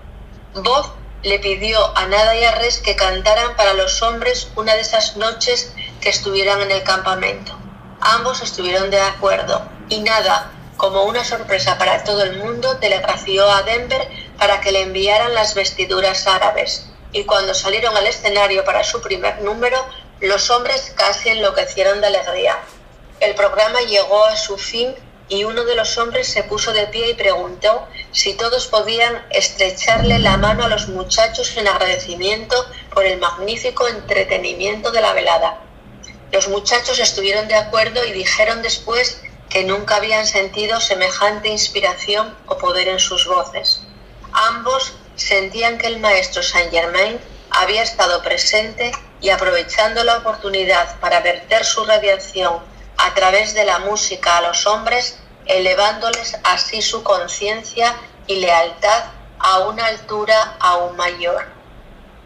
Bob 0.55 0.91
le 1.21 1.37
pidió 1.37 1.95
a 1.95 2.07
Nada 2.07 2.35
y 2.35 2.43
a 2.43 2.55
Res 2.55 2.79
que 2.79 2.95
cantaran 2.95 3.55
para 3.55 3.73
los 3.73 4.01
hombres 4.01 4.49
una 4.55 4.73
de 4.73 4.81
esas 4.81 5.17
noches 5.17 5.71
que 6.01 6.09
estuvieran 6.09 6.61
en 6.63 6.71
el 6.71 6.81
campamento. 6.81 7.55
Ambos 8.01 8.41
estuvieron 8.41 8.89
de 8.89 8.99
acuerdo 8.99 9.61
y 9.87 9.99
Nada, 9.99 10.51
como 10.77 11.03
una 11.03 11.23
sorpresa 11.23 11.77
para 11.77 12.03
todo 12.03 12.23
el 12.23 12.37
mundo, 12.37 12.77
telegrafió 12.77 13.47
a 13.51 13.61
Denver 13.61 14.09
para 14.39 14.61
que 14.61 14.71
le 14.71 14.81
enviaran 14.81 15.35
las 15.35 15.53
vestiduras 15.53 16.25
árabes. 16.25 16.87
Y 17.11 17.25
cuando 17.25 17.53
salieron 17.53 17.95
al 17.95 18.07
escenario 18.07 18.63
para 18.65 18.83
su 18.83 18.99
primer 18.99 19.41
número, 19.41 19.77
los 20.21 20.49
hombres 20.49 20.91
casi 20.95 21.29
enloquecieron 21.29 22.01
de 22.01 22.07
alegría. 22.07 22.57
El 23.19 23.35
programa 23.35 23.81
llegó 23.81 24.25
a 24.25 24.35
su 24.35 24.57
fin 24.57 24.93
y 25.29 25.43
uno 25.43 25.63
de 25.63 25.75
los 25.75 25.97
hombres 25.97 26.27
se 26.27 26.43
puso 26.43 26.73
de 26.73 26.87
pie 26.87 27.11
y 27.11 27.13
preguntó 27.13 27.87
si 28.11 28.33
todos 28.33 28.67
podían 28.67 29.25
estrecharle 29.29 30.19
la 30.19 30.37
mano 30.37 30.65
a 30.65 30.67
los 30.67 30.87
muchachos 30.89 31.55
en 31.55 31.67
agradecimiento 31.67 32.55
por 32.93 33.05
el 33.05 33.19
magnífico 33.19 33.87
entretenimiento 33.87 34.91
de 34.91 35.01
la 35.01 35.13
velada. 35.13 35.61
Los 36.31 36.47
muchachos 36.49 36.99
estuvieron 36.99 37.47
de 37.47 37.55
acuerdo 37.55 38.03
y 38.05 38.11
dijeron 38.11 38.61
después 38.61 39.21
que 39.49 39.63
nunca 39.63 39.95
habían 39.95 40.27
sentido 40.27 40.79
semejante 40.79 41.49
inspiración 41.49 42.35
o 42.47 42.57
poder 42.57 42.87
en 42.87 42.99
sus 42.99 43.25
voces. 43.25 43.81
Ambos 44.31 44.93
sentían 45.15 45.77
que 45.77 45.87
el 45.87 45.99
maestro 45.99 46.43
Saint 46.43 46.71
Germain 46.71 47.19
había 47.51 47.83
estado 47.83 48.21
presente 48.21 48.91
y 49.21 49.29
aprovechando 49.29 50.03
la 50.03 50.17
oportunidad 50.17 50.99
para 50.99 51.19
verter 51.19 51.65
su 51.65 51.83
radiación 51.85 52.59
a 52.97 53.13
través 53.13 53.53
de 53.53 53.65
la 53.65 53.79
música 53.79 54.37
a 54.37 54.41
los 54.41 54.65
hombres, 54.67 55.17
elevándoles 55.45 56.37
así 56.43 56.81
su 56.81 57.03
conciencia 57.03 57.95
y 58.27 58.37
lealtad 58.37 59.05
a 59.39 59.59
una 59.67 59.85
altura 59.85 60.55
aún 60.59 60.95
mayor. 60.97 61.45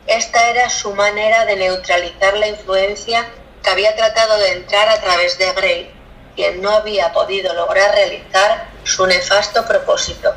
Esta 0.08 0.50
era 0.50 0.70
su 0.70 0.94
manera 0.94 1.46
de 1.46 1.56
neutralizar 1.56 2.38
la 2.38 2.48
influencia 2.48 3.26
que 3.64 3.70
había 3.70 3.96
tratado 3.96 4.38
de 4.40 4.54
entrar 4.54 4.90
a 4.90 5.00
través 5.00 5.38
de 5.38 5.54
Grey, 5.54 5.92
quien 6.36 6.62
no 6.62 6.70
había 6.70 7.14
podido 7.14 7.54
lograr 7.54 7.92
realizar 7.92 8.68
su 8.84 9.08
nefasto 9.08 9.66
propósito. 9.66 10.34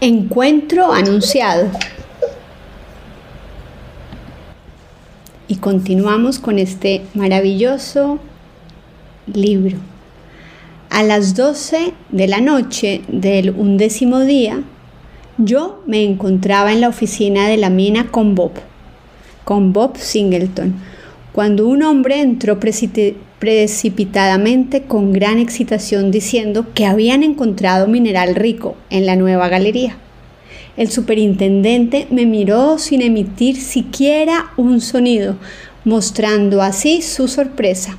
Encuentro 0.00 0.92
anunciado. 0.92 1.70
Y 5.48 5.56
continuamos 5.56 6.38
con 6.40 6.58
este 6.58 7.02
maravilloso 7.14 8.18
libro. 9.32 9.76
A 10.90 11.04
las 11.04 11.36
12 11.36 11.92
de 12.10 12.26
la 12.26 12.40
noche 12.40 13.02
del 13.06 13.50
undécimo 13.50 14.18
día, 14.20 14.64
yo 15.38 15.84
me 15.86 16.02
encontraba 16.02 16.72
en 16.72 16.80
la 16.80 16.88
oficina 16.88 17.46
de 17.46 17.58
la 17.58 17.70
mina 17.70 18.10
con 18.10 18.34
Bob, 18.34 18.54
con 19.44 19.72
Bob 19.72 19.98
Singleton, 19.98 20.74
cuando 21.32 21.68
un 21.68 21.84
hombre 21.84 22.20
entró 22.20 22.58
precipitadamente 22.58 24.82
con 24.82 25.12
gran 25.12 25.38
excitación 25.38 26.10
diciendo 26.10 26.66
que 26.74 26.86
habían 26.86 27.22
encontrado 27.22 27.86
mineral 27.86 28.34
rico 28.34 28.74
en 28.90 29.06
la 29.06 29.14
nueva 29.14 29.48
galería. 29.48 29.96
El 30.76 30.90
superintendente 30.90 32.06
me 32.10 32.26
miró 32.26 32.78
sin 32.78 33.00
emitir 33.00 33.56
siquiera 33.56 34.52
un 34.58 34.82
sonido, 34.82 35.36
mostrando 35.84 36.60
así 36.60 37.00
su 37.00 37.28
sorpresa. 37.28 37.98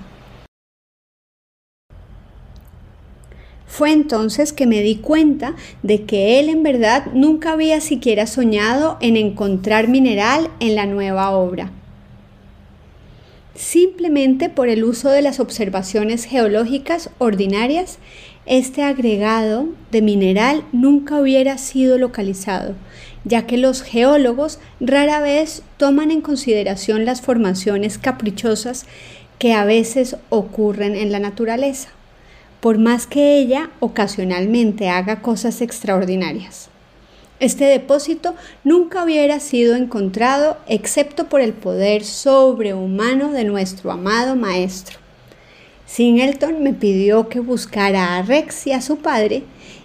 Fue 3.65 3.91
entonces 3.91 4.53
que 4.53 4.65
me 4.65 4.81
di 4.81 4.95
cuenta 4.95 5.55
de 5.83 6.03
que 6.03 6.39
él 6.39 6.49
en 6.49 6.63
verdad 6.63 7.07
nunca 7.13 7.51
había 7.51 7.81
siquiera 7.81 8.25
soñado 8.25 8.97
en 9.01 9.17
encontrar 9.17 9.87
mineral 9.87 10.49
en 10.59 10.75
la 10.75 10.85
nueva 10.85 11.31
obra. 11.31 11.71
Simplemente 13.53 14.49
por 14.49 14.69
el 14.69 14.83
uso 14.83 15.09
de 15.09 15.23
las 15.23 15.39
observaciones 15.39 16.25
geológicas 16.25 17.09
ordinarias, 17.17 17.97
este 18.47 18.83
agregado 18.83 19.67
de 19.91 20.01
mineral 20.01 20.63
nunca 20.71 21.19
hubiera 21.19 21.57
sido 21.57 21.97
localizado, 21.97 22.73
ya 23.23 23.45
que 23.45 23.57
los 23.57 23.81
geólogos 23.81 24.59
rara 24.79 25.19
vez 25.19 25.61
toman 25.77 26.11
en 26.11 26.21
consideración 26.21 27.05
las 27.05 27.21
formaciones 27.21 27.97
caprichosas 27.97 28.85
que 29.37 29.53
a 29.53 29.65
veces 29.65 30.15
ocurren 30.29 30.95
en 30.95 31.11
la 31.11 31.19
naturaleza 31.19 31.89
por 32.59 32.77
más 32.77 33.07
que 33.07 33.37
ella 33.37 33.69
ocasionalmente 33.79 34.89
haga 34.89 35.21
cosas 35.21 35.61
extraordinarias. 35.61 36.69
Este 37.39 37.65
depósito 37.65 38.35
nunca 38.63 39.03
hubiera 39.03 39.39
sido 39.39 39.75
encontrado 39.75 40.57
excepto 40.67 41.29
por 41.29 41.41
el 41.41 41.53
poder 41.53 42.03
sobrehumano 42.03 43.31
de 43.31 43.43
nuestro 43.43 43.91
amado 43.91 44.35
maestro. 44.35 44.97
Singleton 45.87 46.61
me 46.63 46.73
pidió 46.73 47.29
que 47.29 47.39
buscara 47.39 48.17
a 48.17 48.21
Rex 48.21 48.67
y 48.67 48.73
a 48.73 48.81
su 48.81 48.97
padre 48.97 49.43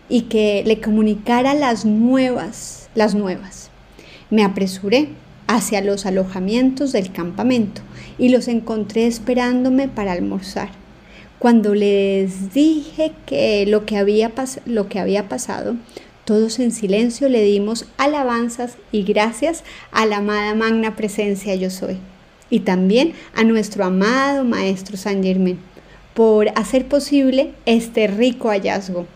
y 0.08 0.22
que 0.22 0.64
le 0.66 0.80
comunicara 0.80 1.54
las 1.54 1.84
nuevas, 1.84 2.88
las 2.96 3.14
nuevas. 3.14 3.70
Me 4.28 4.42
apresuré 4.42 5.10
hacia 5.46 5.80
los 5.80 6.04
alojamientos 6.04 6.90
del 6.90 7.12
campamento 7.12 7.82
y 8.18 8.30
los 8.30 8.48
encontré 8.48 9.06
esperándome 9.06 9.86
para 9.86 10.12
almorzar. 10.12 10.70
Cuando 11.38 11.72
les 11.72 12.52
dije 12.52 13.12
que 13.24 13.64
lo 13.66 13.86
que 13.86 13.96
había, 13.96 14.32
lo 14.66 14.88
que 14.88 14.98
había 14.98 15.28
pasado, 15.28 15.76
todos 16.24 16.58
en 16.58 16.72
silencio 16.72 17.28
le 17.28 17.44
dimos 17.44 17.86
alabanzas 17.96 18.76
y 18.90 19.04
gracias 19.04 19.62
a 19.92 20.04
la 20.06 20.16
amada 20.16 20.56
magna 20.56 20.96
presencia 20.96 21.54
yo 21.54 21.70
soy. 21.70 21.98
Y 22.50 22.60
también 22.60 23.12
a 23.34 23.44
nuestro 23.44 23.84
amado 23.84 24.44
Maestro 24.44 24.96
San 24.96 25.22
Germán 25.22 25.58
por 26.14 26.48
hacer 26.58 26.86
posible 26.86 27.52
este 27.66 28.06
rico 28.06 28.48
hallazgo. 28.48 29.06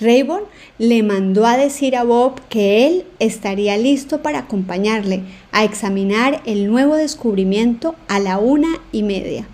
Rayburn 0.00 0.44
le 0.78 1.02
mandó 1.02 1.46
a 1.46 1.56
decir 1.56 1.96
a 1.96 2.02
Bob 2.02 2.40
que 2.48 2.86
él 2.86 3.04
estaría 3.20 3.76
listo 3.76 4.22
para 4.22 4.40
acompañarle 4.40 5.22
a 5.52 5.64
examinar 5.64 6.42
el 6.46 6.68
nuevo 6.68 6.96
descubrimiento 6.96 7.94
a 8.08 8.18
la 8.18 8.38
una 8.38 8.80
y 8.90 9.02
media. 9.02 9.46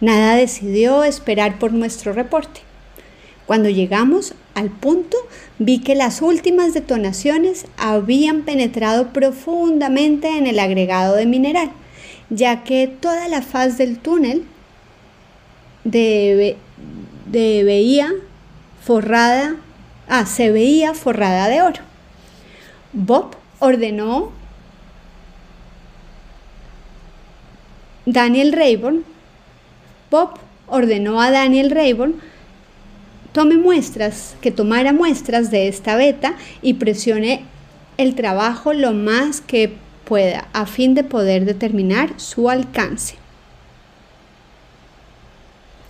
Nada 0.00 0.36
decidió 0.36 1.04
esperar 1.04 1.58
por 1.58 1.72
nuestro 1.72 2.12
reporte. 2.12 2.60
Cuando 3.46 3.68
llegamos 3.68 4.34
al 4.54 4.70
punto, 4.70 5.18
vi 5.58 5.80
que 5.80 5.94
las 5.94 6.22
últimas 6.22 6.72
detonaciones 6.72 7.66
habían 7.76 8.42
penetrado 8.42 9.12
profundamente 9.12 10.28
en 10.28 10.46
el 10.46 10.58
agregado 10.58 11.16
de 11.16 11.26
mineral, 11.26 11.70
ya 12.30 12.64
que 12.64 12.86
toda 12.88 13.28
la 13.28 13.42
faz 13.42 13.76
del 13.76 13.98
túnel 13.98 14.44
debe, 15.84 16.56
debía 17.26 18.12
forrada 18.82 19.56
ah, 20.08 20.26
se 20.26 20.50
veía 20.50 20.94
forrada 20.94 21.48
de 21.48 21.62
oro. 21.62 21.80
Bob 22.92 23.36
ordenó 23.58 24.32
Daniel 28.06 28.52
Rayburn, 28.52 29.04
Bob 30.10 30.38
ordenó 30.66 31.20
a 31.20 31.30
Daniel 31.30 31.70
Rayburn 31.70 32.20
tome 33.32 33.56
muestras, 33.56 34.36
que 34.40 34.52
tomara 34.52 34.92
muestras 34.92 35.50
de 35.50 35.66
esta 35.66 35.96
beta 35.96 36.36
y 36.62 36.74
presione 36.74 37.44
el 37.96 38.14
trabajo 38.14 38.72
lo 38.72 38.92
más 38.92 39.40
que 39.40 39.72
pueda 40.04 40.46
a 40.52 40.66
fin 40.66 40.94
de 40.94 41.02
poder 41.02 41.44
determinar 41.44 42.12
su 42.16 42.48
alcance. 42.48 43.16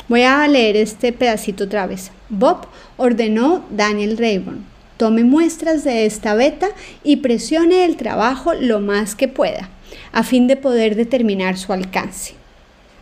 Voy 0.06 0.22
a 0.22 0.46
leer 0.48 0.76
este 0.76 1.14
pedacito 1.14 1.64
otra 1.64 1.86
vez. 1.86 2.10
Bob 2.28 2.66
ordenó 2.98 3.64
Daniel 3.70 4.18
Rayburn, 4.18 4.66
tome 4.98 5.24
muestras 5.24 5.82
de 5.82 6.04
esta 6.04 6.34
beta 6.34 6.68
y 7.02 7.16
presione 7.16 7.86
el 7.86 7.96
trabajo 7.96 8.52
lo 8.52 8.80
más 8.80 9.14
que 9.14 9.28
pueda, 9.28 9.70
a 10.12 10.22
fin 10.22 10.46
de 10.46 10.56
poder 10.56 10.94
determinar 10.94 11.56
su 11.56 11.72
alcance. 11.72 12.34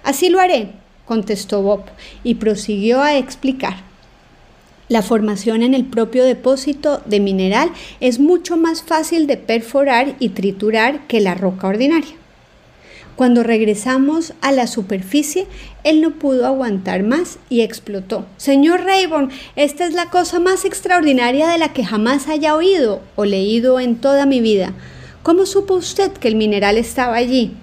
Así 0.04 0.28
lo 0.28 0.38
haré, 0.38 0.70
contestó 1.04 1.62
Bob, 1.62 1.84
y 2.22 2.36
prosiguió 2.36 3.02
a 3.02 3.16
explicar. 3.16 3.74
La 4.88 5.02
formación 5.02 5.64
en 5.64 5.74
el 5.74 5.84
propio 5.84 6.24
depósito 6.24 7.02
de 7.06 7.18
mineral 7.18 7.72
es 7.98 8.20
mucho 8.20 8.56
más 8.56 8.82
fácil 8.82 9.26
de 9.26 9.38
perforar 9.38 10.14
y 10.20 10.30
triturar 10.30 11.08
que 11.08 11.20
la 11.20 11.34
roca 11.34 11.66
ordinaria. 11.66 12.21
Cuando 13.16 13.42
regresamos 13.42 14.32
a 14.40 14.52
la 14.52 14.66
superficie, 14.66 15.46
él 15.84 16.00
no 16.00 16.12
pudo 16.12 16.46
aguantar 16.46 17.02
más 17.02 17.38
y 17.50 17.60
explotó. 17.60 18.24
Señor 18.38 18.84
Rayburn, 18.84 19.30
esta 19.54 19.84
es 19.84 19.92
la 19.92 20.06
cosa 20.06 20.40
más 20.40 20.64
extraordinaria 20.64 21.48
de 21.48 21.58
la 21.58 21.74
que 21.74 21.84
jamás 21.84 22.28
haya 22.28 22.54
oído 22.54 23.02
o 23.14 23.26
leído 23.26 23.80
en 23.80 23.96
toda 23.96 24.24
mi 24.24 24.40
vida. 24.40 24.72
¿Cómo 25.22 25.44
supo 25.44 25.74
usted 25.74 26.10
que 26.12 26.28
el 26.28 26.36
mineral 26.36 26.78
estaba 26.78 27.16
allí? 27.16 27.54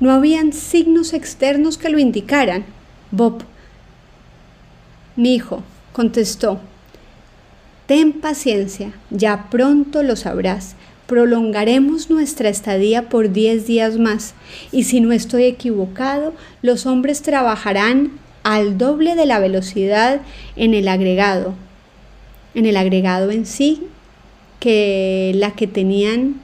No 0.00 0.10
habían 0.10 0.52
signos 0.52 1.12
externos 1.12 1.76
que 1.76 1.90
lo 1.90 1.98
indicaran. 1.98 2.64
Bob, 3.10 3.44
mi 5.16 5.34
hijo, 5.34 5.62
contestó, 5.92 6.60
ten 7.86 8.14
paciencia, 8.14 8.92
ya 9.10 9.48
pronto 9.50 10.02
lo 10.02 10.16
sabrás 10.16 10.74
prolongaremos 11.06 12.10
nuestra 12.10 12.48
estadía 12.48 13.08
por 13.08 13.32
diez 13.32 13.66
días 13.66 13.98
más, 13.98 14.34
y 14.72 14.84
si 14.84 15.00
no 15.00 15.12
estoy 15.12 15.44
equivocado, 15.44 16.32
los 16.62 16.86
hombres 16.86 17.22
trabajarán 17.22 18.12
al 18.42 18.78
doble 18.78 19.14
de 19.14 19.26
la 19.26 19.38
velocidad 19.38 20.20
en 20.56 20.74
el 20.74 20.88
agregado, 20.88 21.54
en 22.54 22.66
el 22.66 22.76
agregado 22.76 23.30
en 23.30 23.46
sí, 23.46 23.82
que 24.60 25.32
la 25.34 25.50
que 25.52 25.66
tenían 25.66 26.40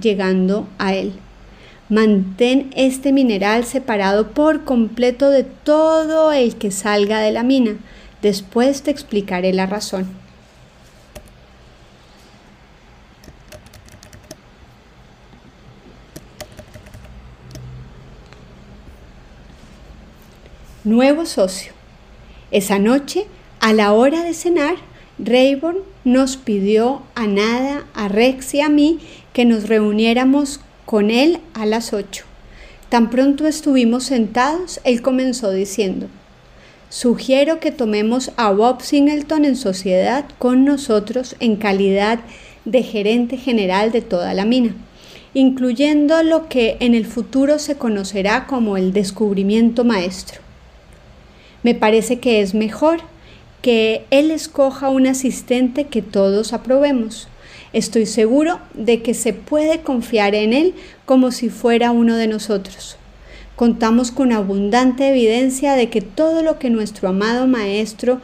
llegando 0.00 0.66
a 0.78 0.94
él. 0.94 1.12
Mantén 1.88 2.70
este 2.74 3.12
mineral 3.12 3.64
separado 3.64 4.30
por 4.30 4.64
completo 4.64 5.30
de 5.30 5.44
todo 5.44 6.32
el 6.32 6.56
que 6.56 6.72
salga 6.72 7.20
de 7.20 7.30
la 7.30 7.44
mina. 7.44 7.76
Después 8.22 8.82
te 8.82 8.90
explicaré 8.90 9.52
la 9.52 9.66
razón. 9.66 10.25
Nuevo 20.86 21.26
socio. 21.26 21.72
Esa 22.52 22.78
noche, 22.78 23.26
a 23.58 23.72
la 23.72 23.92
hora 23.92 24.22
de 24.22 24.34
cenar, 24.34 24.76
Rayburn 25.18 25.78
nos 26.04 26.36
pidió 26.36 27.02
a 27.16 27.26
Nada, 27.26 27.86
a 27.92 28.06
Rex 28.06 28.54
y 28.54 28.60
a 28.60 28.68
mí 28.68 29.00
que 29.32 29.44
nos 29.44 29.68
reuniéramos 29.68 30.60
con 30.84 31.10
él 31.10 31.40
a 31.54 31.66
las 31.66 31.92
8. 31.92 32.24
Tan 32.88 33.10
pronto 33.10 33.48
estuvimos 33.48 34.04
sentados, 34.04 34.80
él 34.84 35.02
comenzó 35.02 35.50
diciendo, 35.50 36.06
Sugiero 36.88 37.58
que 37.58 37.72
tomemos 37.72 38.30
a 38.36 38.52
Bob 38.52 38.80
Singleton 38.80 39.44
en 39.44 39.56
sociedad 39.56 40.24
con 40.38 40.64
nosotros 40.64 41.34
en 41.40 41.56
calidad 41.56 42.20
de 42.64 42.84
gerente 42.84 43.38
general 43.38 43.90
de 43.90 44.02
toda 44.02 44.34
la 44.34 44.44
mina, 44.44 44.76
incluyendo 45.34 46.22
lo 46.22 46.48
que 46.48 46.76
en 46.78 46.94
el 46.94 47.06
futuro 47.06 47.58
se 47.58 47.74
conocerá 47.74 48.46
como 48.46 48.76
el 48.76 48.92
descubrimiento 48.92 49.82
maestro. 49.82 50.45
Me 51.66 51.74
parece 51.74 52.20
que 52.20 52.42
es 52.42 52.54
mejor 52.54 53.00
que 53.60 54.04
Él 54.12 54.30
escoja 54.30 54.88
un 54.88 55.08
asistente 55.08 55.86
que 55.86 56.00
todos 56.00 56.52
aprobemos. 56.52 57.26
Estoy 57.72 58.06
seguro 58.06 58.60
de 58.74 59.02
que 59.02 59.14
se 59.14 59.32
puede 59.32 59.80
confiar 59.80 60.36
en 60.36 60.52
Él 60.52 60.74
como 61.06 61.32
si 61.32 61.48
fuera 61.48 61.90
uno 61.90 62.14
de 62.14 62.28
nosotros. 62.28 62.98
Contamos 63.56 64.12
con 64.12 64.30
abundante 64.30 65.08
evidencia 65.08 65.74
de 65.74 65.90
que 65.90 66.02
todo 66.02 66.44
lo 66.44 66.60
que 66.60 66.70
nuestro 66.70 67.08
amado 67.08 67.48
Maestro 67.48 68.20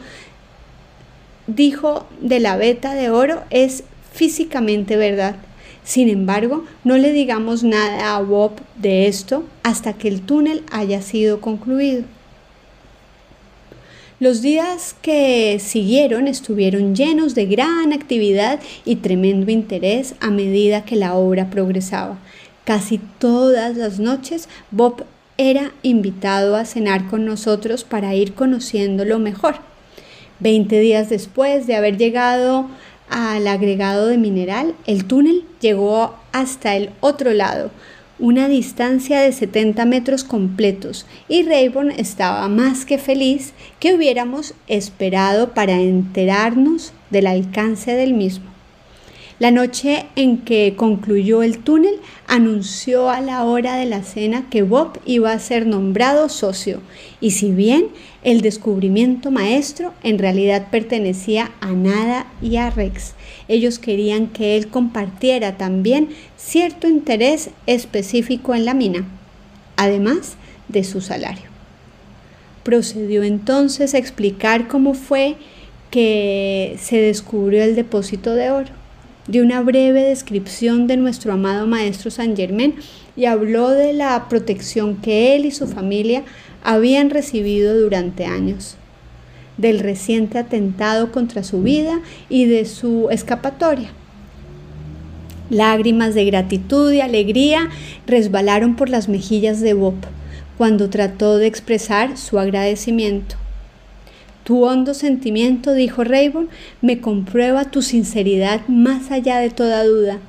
dijo 1.45 2.07
de 2.21 2.39
la 2.39 2.55
veta 2.55 2.93
de 2.93 3.09
oro 3.09 3.43
es 3.49 3.83
físicamente 4.13 4.95
verdad. 4.95 5.35
Sin 5.83 6.07
embargo, 6.07 6.63
no 6.85 6.97
le 6.97 7.11
digamos 7.11 7.65
nada 7.65 8.15
a 8.15 8.21
Bob 8.21 8.53
de 8.77 9.07
esto 9.07 9.43
hasta 9.63 9.91
que 9.91 10.07
el 10.07 10.21
túnel 10.21 10.63
haya 10.71 11.01
sido 11.01 11.41
concluido. 11.41 12.05
Los 14.23 14.41
días 14.41 14.95
que 15.01 15.59
siguieron 15.59 16.29
estuvieron 16.29 16.95
llenos 16.95 17.35
de 17.35 17.45
gran 17.45 17.91
actividad 17.91 18.61
y 18.85 18.95
tremendo 18.95 19.51
interés 19.51 20.15
a 20.21 20.29
medida 20.29 20.85
que 20.85 20.95
la 20.95 21.15
obra 21.15 21.49
progresaba. 21.49 22.17
Casi 22.63 23.01
todas 23.19 23.75
las 23.75 23.99
noches 23.99 24.47
Bob 24.71 25.03
era 25.37 25.73
invitado 25.81 26.55
a 26.55 26.63
cenar 26.63 27.09
con 27.09 27.25
nosotros 27.25 27.83
para 27.83 28.15
ir 28.15 28.33
conociéndolo 28.33 29.19
mejor. 29.19 29.55
Veinte 30.39 30.79
días 30.79 31.09
después 31.09 31.67
de 31.67 31.75
haber 31.75 31.97
llegado 31.97 32.67
al 33.09 33.45
agregado 33.45 34.07
de 34.07 34.17
mineral, 34.17 34.73
el 34.87 35.03
túnel 35.03 35.43
llegó 35.59 36.15
hasta 36.31 36.77
el 36.77 36.91
otro 37.01 37.33
lado, 37.33 37.71
una 38.23 38.47
distancia 38.47 39.19
de 39.19 39.33
70 39.33 39.83
metros 39.83 40.23
completos 40.23 41.05
y 41.27 41.43
Rayburn 41.43 41.91
estaba 41.91 42.47
más 42.47 42.85
que 42.85 42.97
feliz 42.97 43.51
que 43.81 43.93
hubiéramos 43.93 44.53
esperado 44.67 45.53
para 45.53 45.73
enterarnos 45.81 46.93
del 47.09 47.27
alcance 47.27 47.91
del 47.91 48.13
mismo. 48.13 48.52
La 49.43 49.51
noche 49.51 50.05
en 50.15 50.37
que 50.37 50.73
concluyó 50.77 51.43
el 51.43 51.57
túnel, 51.57 51.95
anunció 52.27 53.09
a 53.09 53.19
la 53.19 53.43
hora 53.43 53.75
de 53.75 53.83
la 53.83 54.01
cena 54.01 54.47
que 54.49 54.63
Bob 54.63 55.01
iba 55.05 55.33
a 55.33 55.39
ser 55.39 55.67
nombrado 55.67 56.29
socio, 56.29 56.79
y 57.19 57.31
si 57.31 57.51
bien 57.51 57.87
el 58.23 58.39
descubrimiento 58.39 59.31
maestro 59.31 59.93
en 60.01 60.17
realidad 60.17 60.67
pertenecía 60.71 61.51
a 61.59 61.73
Nada 61.73 62.25
y 62.41 62.55
a 62.55 62.69
Rex, 62.69 63.15
ellos 63.49 63.79
querían 63.79 64.27
que 64.27 64.55
él 64.55 64.69
compartiera 64.69 65.57
también 65.57 66.07
cierto 66.37 66.87
interés 66.87 67.49
específico 67.67 68.55
en 68.55 68.63
la 68.63 68.73
mina, 68.73 69.05
además 69.75 70.35
de 70.69 70.85
su 70.85 71.01
salario. 71.01 71.49
Procedió 72.63 73.23
entonces 73.23 73.93
a 73.93 73.97
explicar 73.97 74.69
cómo 74.69 74.93
fue 74.93 75.35
que 75.91 76.77
se 76.79 76.95
descubrió 77.01 77.61
el 77.61 77.75
depósito 77.75 78.35
de 78.35 78.49
oro 78.49 78.82
de 79.27 79.41
una 79.41 79.61
breve 79.61 80.03
descripción 80.03 80.87
de 80.87 80.97
nuestro 80.97 81.33
amado 81.33 81.65
Maestro 81.65 82.11
San 82.11 82.35
Germán 82.35 82.75
y 83.15 83.25
habló 83.25 83.69
de 83.69 83.93
la 83.93 84.27
protección 84.27 84.97
que 84.97 85.35
él 85.35 85.45
y 85.45 85.51
su 85.51 85.67
familia 85.67 86.23
habían 86.63 87.09
recibido 87.09 87.79
durante 87.79 88.25
años, 88.25 88.75
del 89.57 89.79
reciente 89.79 90.37
atentado 90.39 91.11
contra 91.11 91.43
su 91.43 91.61
vida 91.61 92.01
y 92.29 92.45
de 92.45 92.65
su 92.65 93.09
escapatoria. 93.11 93.91
Lágrimas 95.49 96.15
de 96.15 96.25
gratitud 96.25 96.91
y 96.91 97.01
alegría 97.01 97.69
resbalaron 98.07 98.75
por 98.75 98.89
las 98.89 99.07
mejillas 99.07 99.61
de 99.61 99.73
Bob 99.73 99.95
cuando 100.57 100.89
trató 100.89 101.37
de 101.37 101.47
expresar 101.47 102.17
su 102.17 102.39
agradecimiento. 102.39 103.42
Tu 104.43 104.63
hondo 104.63 104.93
sentimiento, 104.93 105.73
dijo 105.73 106.03
Rayburn, 106.03 106.49
me 106.81 106.99
comprueba 106.99 107.65
tu 107.65 107.81
sinceridad 107.81 108.67
más 108.67 109.09
allá 109.09 109.37
de 109.39 109.49
toda 109.49 109.85
duda. 109.85 110.19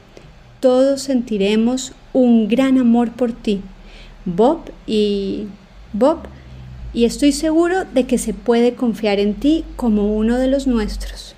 Todos 0.61 1.03
sentiremos 1.03 1.93
un 2.12 2.47
gran 2.49 2.79
amor 2.79 3.11
por 3.11 3.33
ti, 3.33 3.61
Bob 4.25 4.71
y 4.87 5.47
Bob, 5.93 6.19
y 6.93 7.07
estoy 7.07 7.33
seguro 7.33 7.85
de 7.85 8.07
que 8.07 8.19
se 8.19 8.35
puede 8.35 8.75
confiar 8.75 9.19
en 9.19 9.35
ti 9.35 9.65
como 9.75 10.15
uno 10.15 10.39
de 10.39 10.47
los 10.47 10.69
nuestros. 10.69 11.35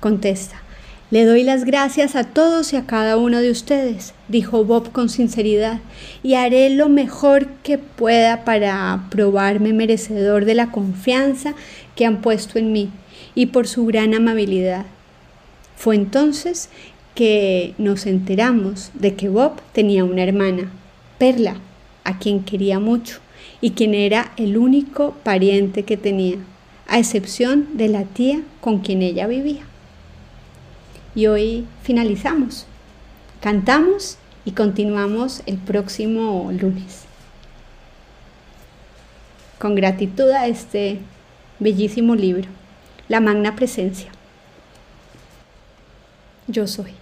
Contesta, 0.00 0.61
le 1.12 1.26
doy 1.26 1.44
las 1.44 1.66
gracias 1.66 2.16
a 2.16 2.24
todos 2.24 2.72
y 2.72 2.76
a 2.76 2.86
cada 2.86 3.18
uno 3.18 3.42
de 3.42 3.50
ustedes, 3.50 4.14
dijo 4.28 4.64
Bob 4.64 4.92
con 4.92 5.10
sinceridad, 5.10 5.80
y 6.22 6.34
haré 6.36 6.70
lo 6.70 6.88
mejor 6.88 7.48
que 7.62 7.76
pueda 7.76 8.46
para 8.46 9.04
probarme 9.10 9.74
merecedor 9.74 10.46
de 10.46 10.54
la 10.54 10.70
confianza 10.72 11.52
que 11.96 12.06
han 12.06 12.22
puesto 12.22 12.58
en 12.58 12.72
mí. 12.72 12.88
y 13.34 13.46
por 13.46 13.66
su 13.66 13.86
gran 13.86 14.14
amabilidad. 14.14 14.84
Fue 15.76 15.96
entonces 15.96 16.70
que 17.14 17.74
nos 17.78 18.06
enteramos 18.06 18.90
de 18.94 19.14
que 19.14 19.28
Bob 19.28 19.60
tenía 19.72 20.04
una 20.04 20.22
hermana, 20.22 20.70
Perla, 21.18 21.56
a 22.04 22.18
quien 22.18 22.42
quería 22.42 22.78
mucho 22.78 23.20
y 23.60 23.70
quien 23.70 23.94
era 23.94 24.32
el 24.36 24.56
único 24.56 25.14
pariente 25.22 25.82
que 25.82 25.96
tenía, 25.96 26.36
a 26.86 26.98
excepción 26.98 27.68
de 27.74 27.88
la 27.88 28.04
tía 28.04 28.42
con 28.60 28.80
quien 28.80 29.02
ella 29.02 29.26
vivía. 29.26 29.66
Y 31.14 31.26
hoy 31.26 31.66
finalizamos. 31.82 32.66
Cantamos 33.40 34.16
y 34.44 34.52
continuamos 34.52 35.42
el 35.46 35.58
próximo 35.58 36.50
lunes. 36.52 37.04
Con 39.58 39.74
gratitud 39.74 40.30
a 40.30 40.46
este 40.46 40.98
bellísimo 41.58 42.14
libro, 42.14 42.48
La 43.08 43.20
Magna 43.20 43.54
Presencia. 43.54 44.10
Yo 46.48 46.66
soy. 46.66 47.01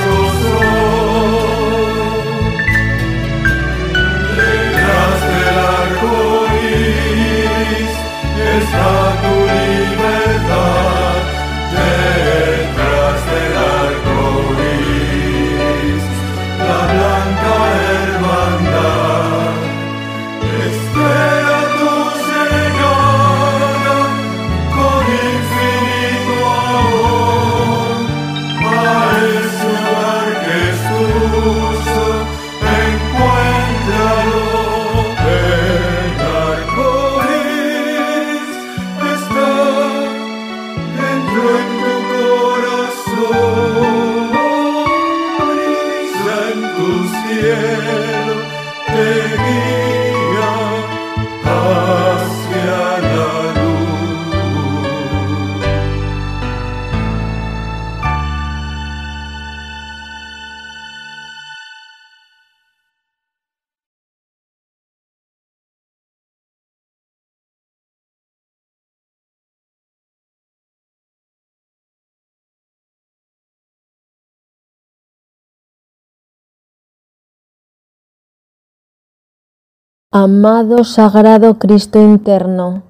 Amado 80.13 80.83
Sagrado 80.83 81.57
Cristo 81.57 81.97
interno, 82.01 82.83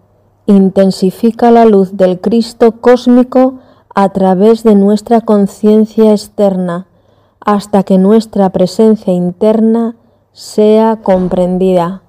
intensifica 0.48 1.52
la 1.52 1.66
luz 1.66 1.96
del 1.96 2.20
Cristo 2.20 2.82
cósmico 2.82 3.60
a 3.94 4.10
través 4.10 4.64
de 4.64 4.74
nuestra 4.74 5.22
conciencia 5.22 6.14
externa 6.14 6.88
hasta 7.40 7.84
que 7.84 8.00
nuestra 8.00 8.50
presencia 8.50 9.14
interna 9.14 9.96
sea 10.32 10.96
comprendida. 11.04 12.02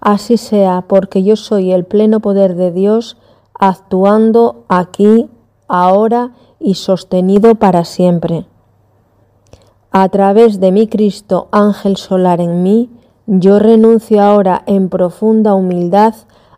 Así 0.00 0.38
sea, 0.38 0.86
porque 0.88 1.22
yo 1.22 1.36
soy 1.36 1.72
el 1.72 1.84
pleno 1.84 2.20
poder 2.20 2.54
de 2.54 2.72
Dios 2.72 3.18
actuando 3.52 4.64
aquí, 4.68 5.28
ahora 5.68 6.30
y 6.58 6.76
sostenido 6.76 7.56
para 7.56 7.84
siempre. 7.84 8.46
A 9.90 10.08
través 10.08 10.60
de 10.60 10.72
mi 10.72 10.88
Cristo 10.88 11.48
ángel 11.52 11.98
solar 11.98 12.40
en 12.40 12.62
mí, 12.62 12.95
yo 13.26 13.58
renuncio 13.58 14.22
ahora 14.22 14.62
en 14.66 14.88
profunda 14.88 15.54
humildad 15.54 16.14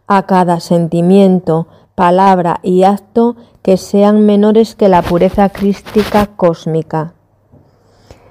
a 0.06 0.24
cada 0.24 0.60
sentimiento, 0.60 1.66
palabra 1.94 2.60
y 2.62 2.84
acto 2.84 3.36
que 3.62 3.76
sean 3.76 4.24
menores 4.26 4.74
que 4.74 4.88
la 4.88 5.02
pureza 5.02 5.48
crística 5.48 6.26
cósmica 6.26 7.14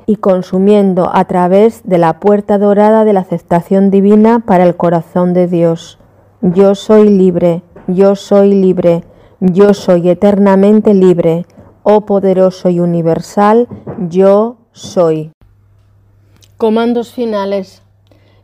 y 0.05 0.15
consumiendo 0.15 1.09
a 1.13 1.25
través 1.25 1.81
de 1.83 1.97
la 1.97 2.19
puerta 2.19 2.57
dorada 2.57 3.03
de 3.03 3.13
la 3.13 3.19
aceptación 3.19 3.91
divina 3.91 4.39
para 4.39 4.63
el 4.63 4.77
corazón 4.77 5.33
de 5.33 5.47
Dios. 5.47 5.99
Yo 6.41 6.75
soy 6.75 7.09
libre, 7.09 7.61
yo 7.87 8.15
soy 8.15 8.53
libre, 8.53 9.03
yo 9.41 9.73
soy 9.73 10.09
eternamente 10.09 10.93
libre, 10.93 11.45
oh 11.83 12.05
poderoso 12.05 12.69
y 12.69 12.79
universal, 12.79 13.67
yo 14.07 14.57
soy. 14.71 15.31
Comandos 16.55 17.11
finales. 17.11 17.81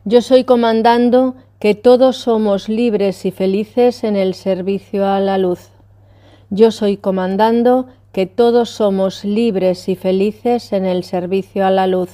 Yo 0.06 0.20
soy 0.20 0.44
comandando 0.44 1.34
que 1.58 1.74
todos 1.74 2.18
somos 2.18 2.68
libres 2.68 3.24
y 3.24 3.30
felices 3.30 4.04
en 4.04 4.16
el 4.16 4.34
servicio 4.34 5.06
a 5.06 5.18
la 5.18 5.38
luz. 5.38 5.70
Yo 6.50 6.72
soy 6.72 6.98
comandando 6.98 7.86
que 8.12 8.26
todos 8.26 8.68
somos 8.68 9.24
libres 9.24 9.88
y 9.88 9.96
felices 9.96 10.74
en 10.74 10.84
el 10.84 11.04
servicio 11.04 11.64
a 11.64 11.70
la 11.70 11.86
luz. 11.86 12.10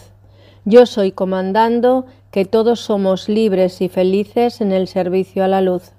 Yo 0.64 0.86
soy 0.86 1.10
comandando 1.10 2.06
que 2.30 2.44
todos 2.44 2.78
somos 2.78 3.28
libres 3.28 3.80
y 3.80 3.88
felices 3.88 4.60
en 4.60 4.70
el 4.70 4.86
servicio 4.86 5.42
a 5.42 5.48
la 5.48 5.60
luz. 5.60 5.90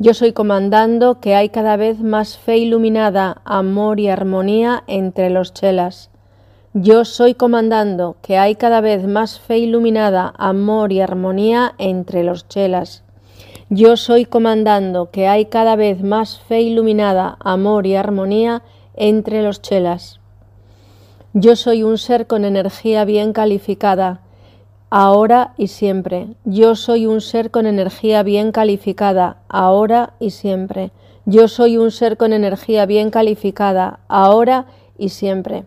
Yo 0.00 0.14
soy 0.14 0.32
comandando 0.32 1.20
que 1.20 1.36
hay 1.36 1.50
cada 1.50 1.76
vez 1.76 2.00
más 2.00 2.38
fe 2.38 2.56
iluminada, 2.56 3.40
amor 3.44 4.00
y 4.00 4.08
armonía 4.08 4.82
entre 4.88 5.30
los 5.30 5.54
chelas. 5.54 6.11
Yo 6.74 7.04
soy 7.04 7.34
comandando 7.34 8.16
que 8.22 8.38
hay 8.38 8.54
cada 8.54 8.80
vez 8.80 9.06
más 9.06 9.38
fe 9.38 9.58
iluminada, 9.58 10.32
amor 10.38 10.90
y 10.90 11.02
armonía 11.02 11.74
entre 11.76 12.24
los 12.24 12.48
chelas. 12.48 13.02
Yo 13.68 13.98
soy 13.98 14.24
comandando 14.24 15.10
que 15.10 15.28
hay 15.28 15.44
cada 15.44 15.76
vez 15.76 16.02
más 16.02 16.38
fe 16.38 16.62
iluminada, 16.62 17.36
amor 17.40 17.86
y 17.86 17.94
armonía 17.94 18.62
entre 18.94 19.42
los 19.42 19.60
chelas. 19.60 20.20
Yo 21.34 21.56
soy 21.56 21.82
un 21.82 21.98
ser 21.98 22.26
con 22.26 22.42
energía 22.42 23.04
bien 23.04 23.34
calificada, 23.34 24.22
ahora 24.88 25.52
y 25.58 25.68
siempre. 25.68 26.28
Yo 26.46 26.74
soy 26.74 27.04
un 27.04 27.20
ser 27.20 27.50
con 27.50 27.66
energía 27.66 28.22
bien 28.22 28.50
calificada, 28.50 29.42
ahora 29.50 30.14
y 30.20 30.30
siempre. 30.30 30.90
Yo 31.26 31.48
soy 31.48 31.76
un 31.76 31.90
ser 31.90 32.16
con 32.16 32.32
energía 32.32 32.86
bien 32.86 33.10
calificada, 33.10 34.00
ahora 34.08 34.64
y 34.96 35.10
siempre. 35.10 35.66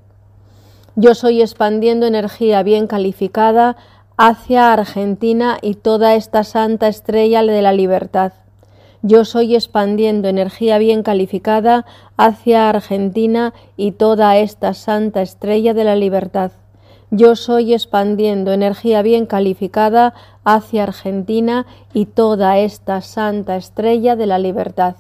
Yo 0.98 1.14
soy 1.14 1.42
expandiendo 1.42 2.06
energía 2.06 2.64
bien 2.64 2.88
calificada 2.88 3.76
hacia 4.16 4.72
Argentina 4.72 5.58
y 5.62 5.74
toda 5.74 6.16
esta 6.16 6.46
santa 6.46 6.88
estrella 6.88 7.44
de 7.44 7.62
la 7.62 7.74
libertad. 7.74 8.32
Yo 9.02 9.26
soy 9.26 9.56
expandiendo 9.56 10.30
energía 10.30 10.78
bien 10.78 11.04
calificada 11.04 11.86
hacia 12.16 12.70
Argentina 12.70 13.54
y 13.76 13.92
toda 13.92 14.38
esta 14.38 14.74
santa 14.74 15.22
estrella 15.22 15.74
de 15.74 15.84
la 15.84 15.98
libertad. 15.98 16.54
Yo 17.12 17.36
soy 17.36 17.74
expandiendo 17.74 18.54
energía 18.54 19.02
bien 19.02 19.26
calificada 19.26 20.14
hacia 20.46 20.84
Argentina 20.84 21.66
y 21.94 22.06
toda 22.06 22.58
esta 22.58 23.02
santa 23.02 23.58
estrella 23.58 24.16
de 24.16 24.28
la 24.28 24.40
libertad. 24.40 24.96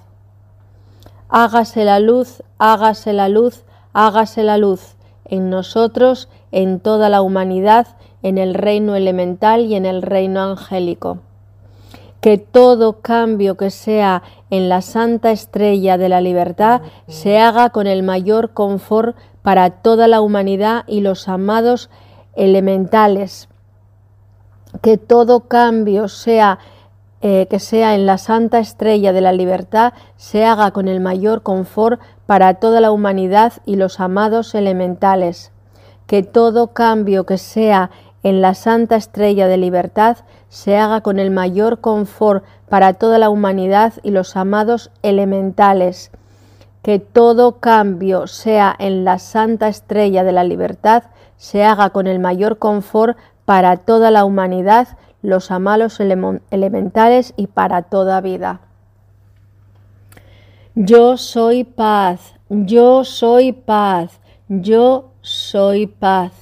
Hágase 1.29 1.85
la 1.85 2.01
luz, 2.01 2.43
hágase 2.57 3.13
la 3.13 3.29
luz, 3.29 3.63
hágase 3.93 4.43
la 4.43 4.57
luz 4.57 4.95
en 5.25 5.49
nosotros, 5.49 6.29
en 6.51 6.79
toda 6.79 7.09
la 7.09 7.21
humanidad, 7.21 7.87
en 8.23 8.37
el 8.37 8.53
reino 8.53 8.95
elemental 8.95 9.65
y 9.65 9.75
en 9.75 9.85
el 9.85 10.01
reino 10.01 10.41
angélico 10.41 11.19
que 12.25 12.39
todo 12.39 13.01
cambio 13.01 13.55
que 13.55 13.69
sea 13.69 14.23
en 14.49 14.67
la 14.67 14.81
santa 14.81 15.31
estrella 15.31 15.99
de 15.99 16.09
la 16.09 16.21
libertad 16.21 16.81
se 17.07 17.37
haga 17.37 17.69
con 17.69 17.85
el 17.85 18.01
mayor 18.01 18.49
confort 18.49 19.15
para 19.43 19.69
toda 19.69 20.07
la 20.07 20.21
humanidad 20.21 20.85
y 20.87 21.01
los 21.01 21.27
amados 21.27 21.91
elementales. 22.33 23.47
Que 24.81 24.97
todo 24.97 25.41
cambio 25.41 26.07
sea 26.07 26.57
eh, 27.21 27.45
que 27.47 27.59
sea 27.59 27.93
en 27.93 28.07
la 28.07 28.17
santa 28.17 28.57
estrella 28.57 29.13
de 29.13 29.21
la 29.21 29.31
libertad 29.31 29.93
se 30.17 30.45
haga 30.45 30.71
con 30.71 30.87
el 30.87 31.01
mayor 31.01 31.43
confort 31.43 32.01
para 32.25 32.55
toda 32.55 32.81
la 32.81 32.91
humanidad 32.91 33.53
y 33.65 33.75
los 33.75 33.99
amados 33.99 34.55
elementales. 34.55 35.51
Que 36.07 36.23
todo 36.23 36.67
cambio 36.73 37.25
que 37.25 37.37
sea 37.37 37.91
en 38.23 38.41
la 38.41 38.55
santa 38.55 38.95
estrella 38.95 39.47
de 39.47 39.57
libertad 39.57 40.17
se 40.49 40.77
haga 40.77 41.01
con 41.01 41.19
el 41.19 41.31
mayor 41.31 41.79
confort 41.79 42.43
para 42.69 42.93
toda 42.93 43.19
la 43.19 43.29
humanidad 43.29 43.93
y 44.03 44.11
los 44.11 44.35
amados 44.35 44.91
elementales. 45.03 46.11
Que 46.81 46.99
todo 46.99 47.59
cambio 47.59 48.27
sea 48.27 48.75
en 48.77 49.05
la 49.05 49.19
santa 49.19 49.67
estrella 49.67 50.23
de 50.23 50.31
la 50.31 50.43
libertad 50.43 51.03
se 51.37 51.63
haga 51.63 51.89
con 51.91 52.07
el 52.07 52.19
mayor 52.19 52.57
confort 52.57 53.17
para 53.45 53.77
toda 53.77 54.09
la 54.09 54.25
humanidad, 54.25 54.87
los 55.21 55.51
amados 55.51 55.99
elementales 55.99 57.33
y 57.37 57.47
para 57.47 57.83
toda 57.83 58.21
vida. 58.21 58.61
Yo 60.77 61.15
soy 61.15 61.63
paz, 61.63 62.35
yo 62.49 63.05
soy 63.05 63.53
paz, 63.53 64.19
yo 64.49 65.11
soy 65.21 65.87
paz. 65.87 66.33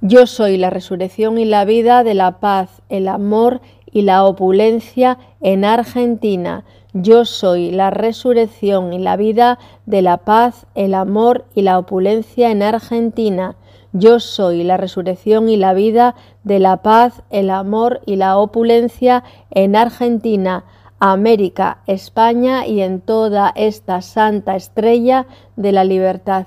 Yo 0.00 0.28
soy 0.28 0.58
la 0.58 0.70
resurrección 0.70 1.38
y 1.38 1.44
la 1.44 1.64
vida 1.64 2.04
de 2.04 2.14
la 2.14 2.38
paz, 2.38 2.82
el 2.88 3.08
amor 3.08 3.62
y 3.90 4.02
la 4.02 4.24
opulencia 4.24 5.18
en 5.40 5.64
Argentina. 5.64 6.64
Yo 6.92 7.24
soy 7.24 7.72
la 7.72 7.90
resurrección 7.90 8.92
y 8.92 9.00
la 9.00 9.16
vida 9.16 9.58
de 9.86 10.02
la 10.02 10.18
paz, 10.18 10.68
el 10.76 10.94
amor 10.94 11.46
y 11.56 11.62
la 11.62 11.80
opulencia 11.80 12.52
en 12.52 12.62
Argentina. 12.62 13.56
Yo 13.92 14.20
soy 14.20 14.62
la 14.62 14.76
resurrección 14.76 15.48
y 15.48 15.56
la 15.56 15.74
vida 15.74 16.14
de 16.44 16.60
la 16.60 16.76
paz, 16.82 17.24
el 17.30 17.50
amor 17.50 18.02
y 18.06 18.14
la 18.14 18.38
opulencia 18.38 19.24
en 19.50 19.74
Argentina, 19.74 20.64
América, 20.98 21.78
España 21.86 22.66
y 22.66 22.80
en 22.80 23.00
toda 23.00 23.52
esta 23.54 24.02
santa 24.02 24.56
estrella 24.56 25.26
de 25.56 25.72
la 25.72 25.84
libertad. 25.84 26.46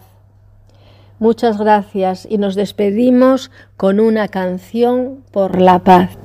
Muchas 1.20 1.58
gracias 1.58 2.26
y 2.30 2.38
nos 2.38 2.56
despedimos 2.56 3.52
con 3.78 4.00
una 4.00 4.30
canción 4.30 5.24
por 5.32 5.60
la 5.60 5.80
paz. 5.80 6.18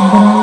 Thank 0.00 0.14
you. 0.14 0.40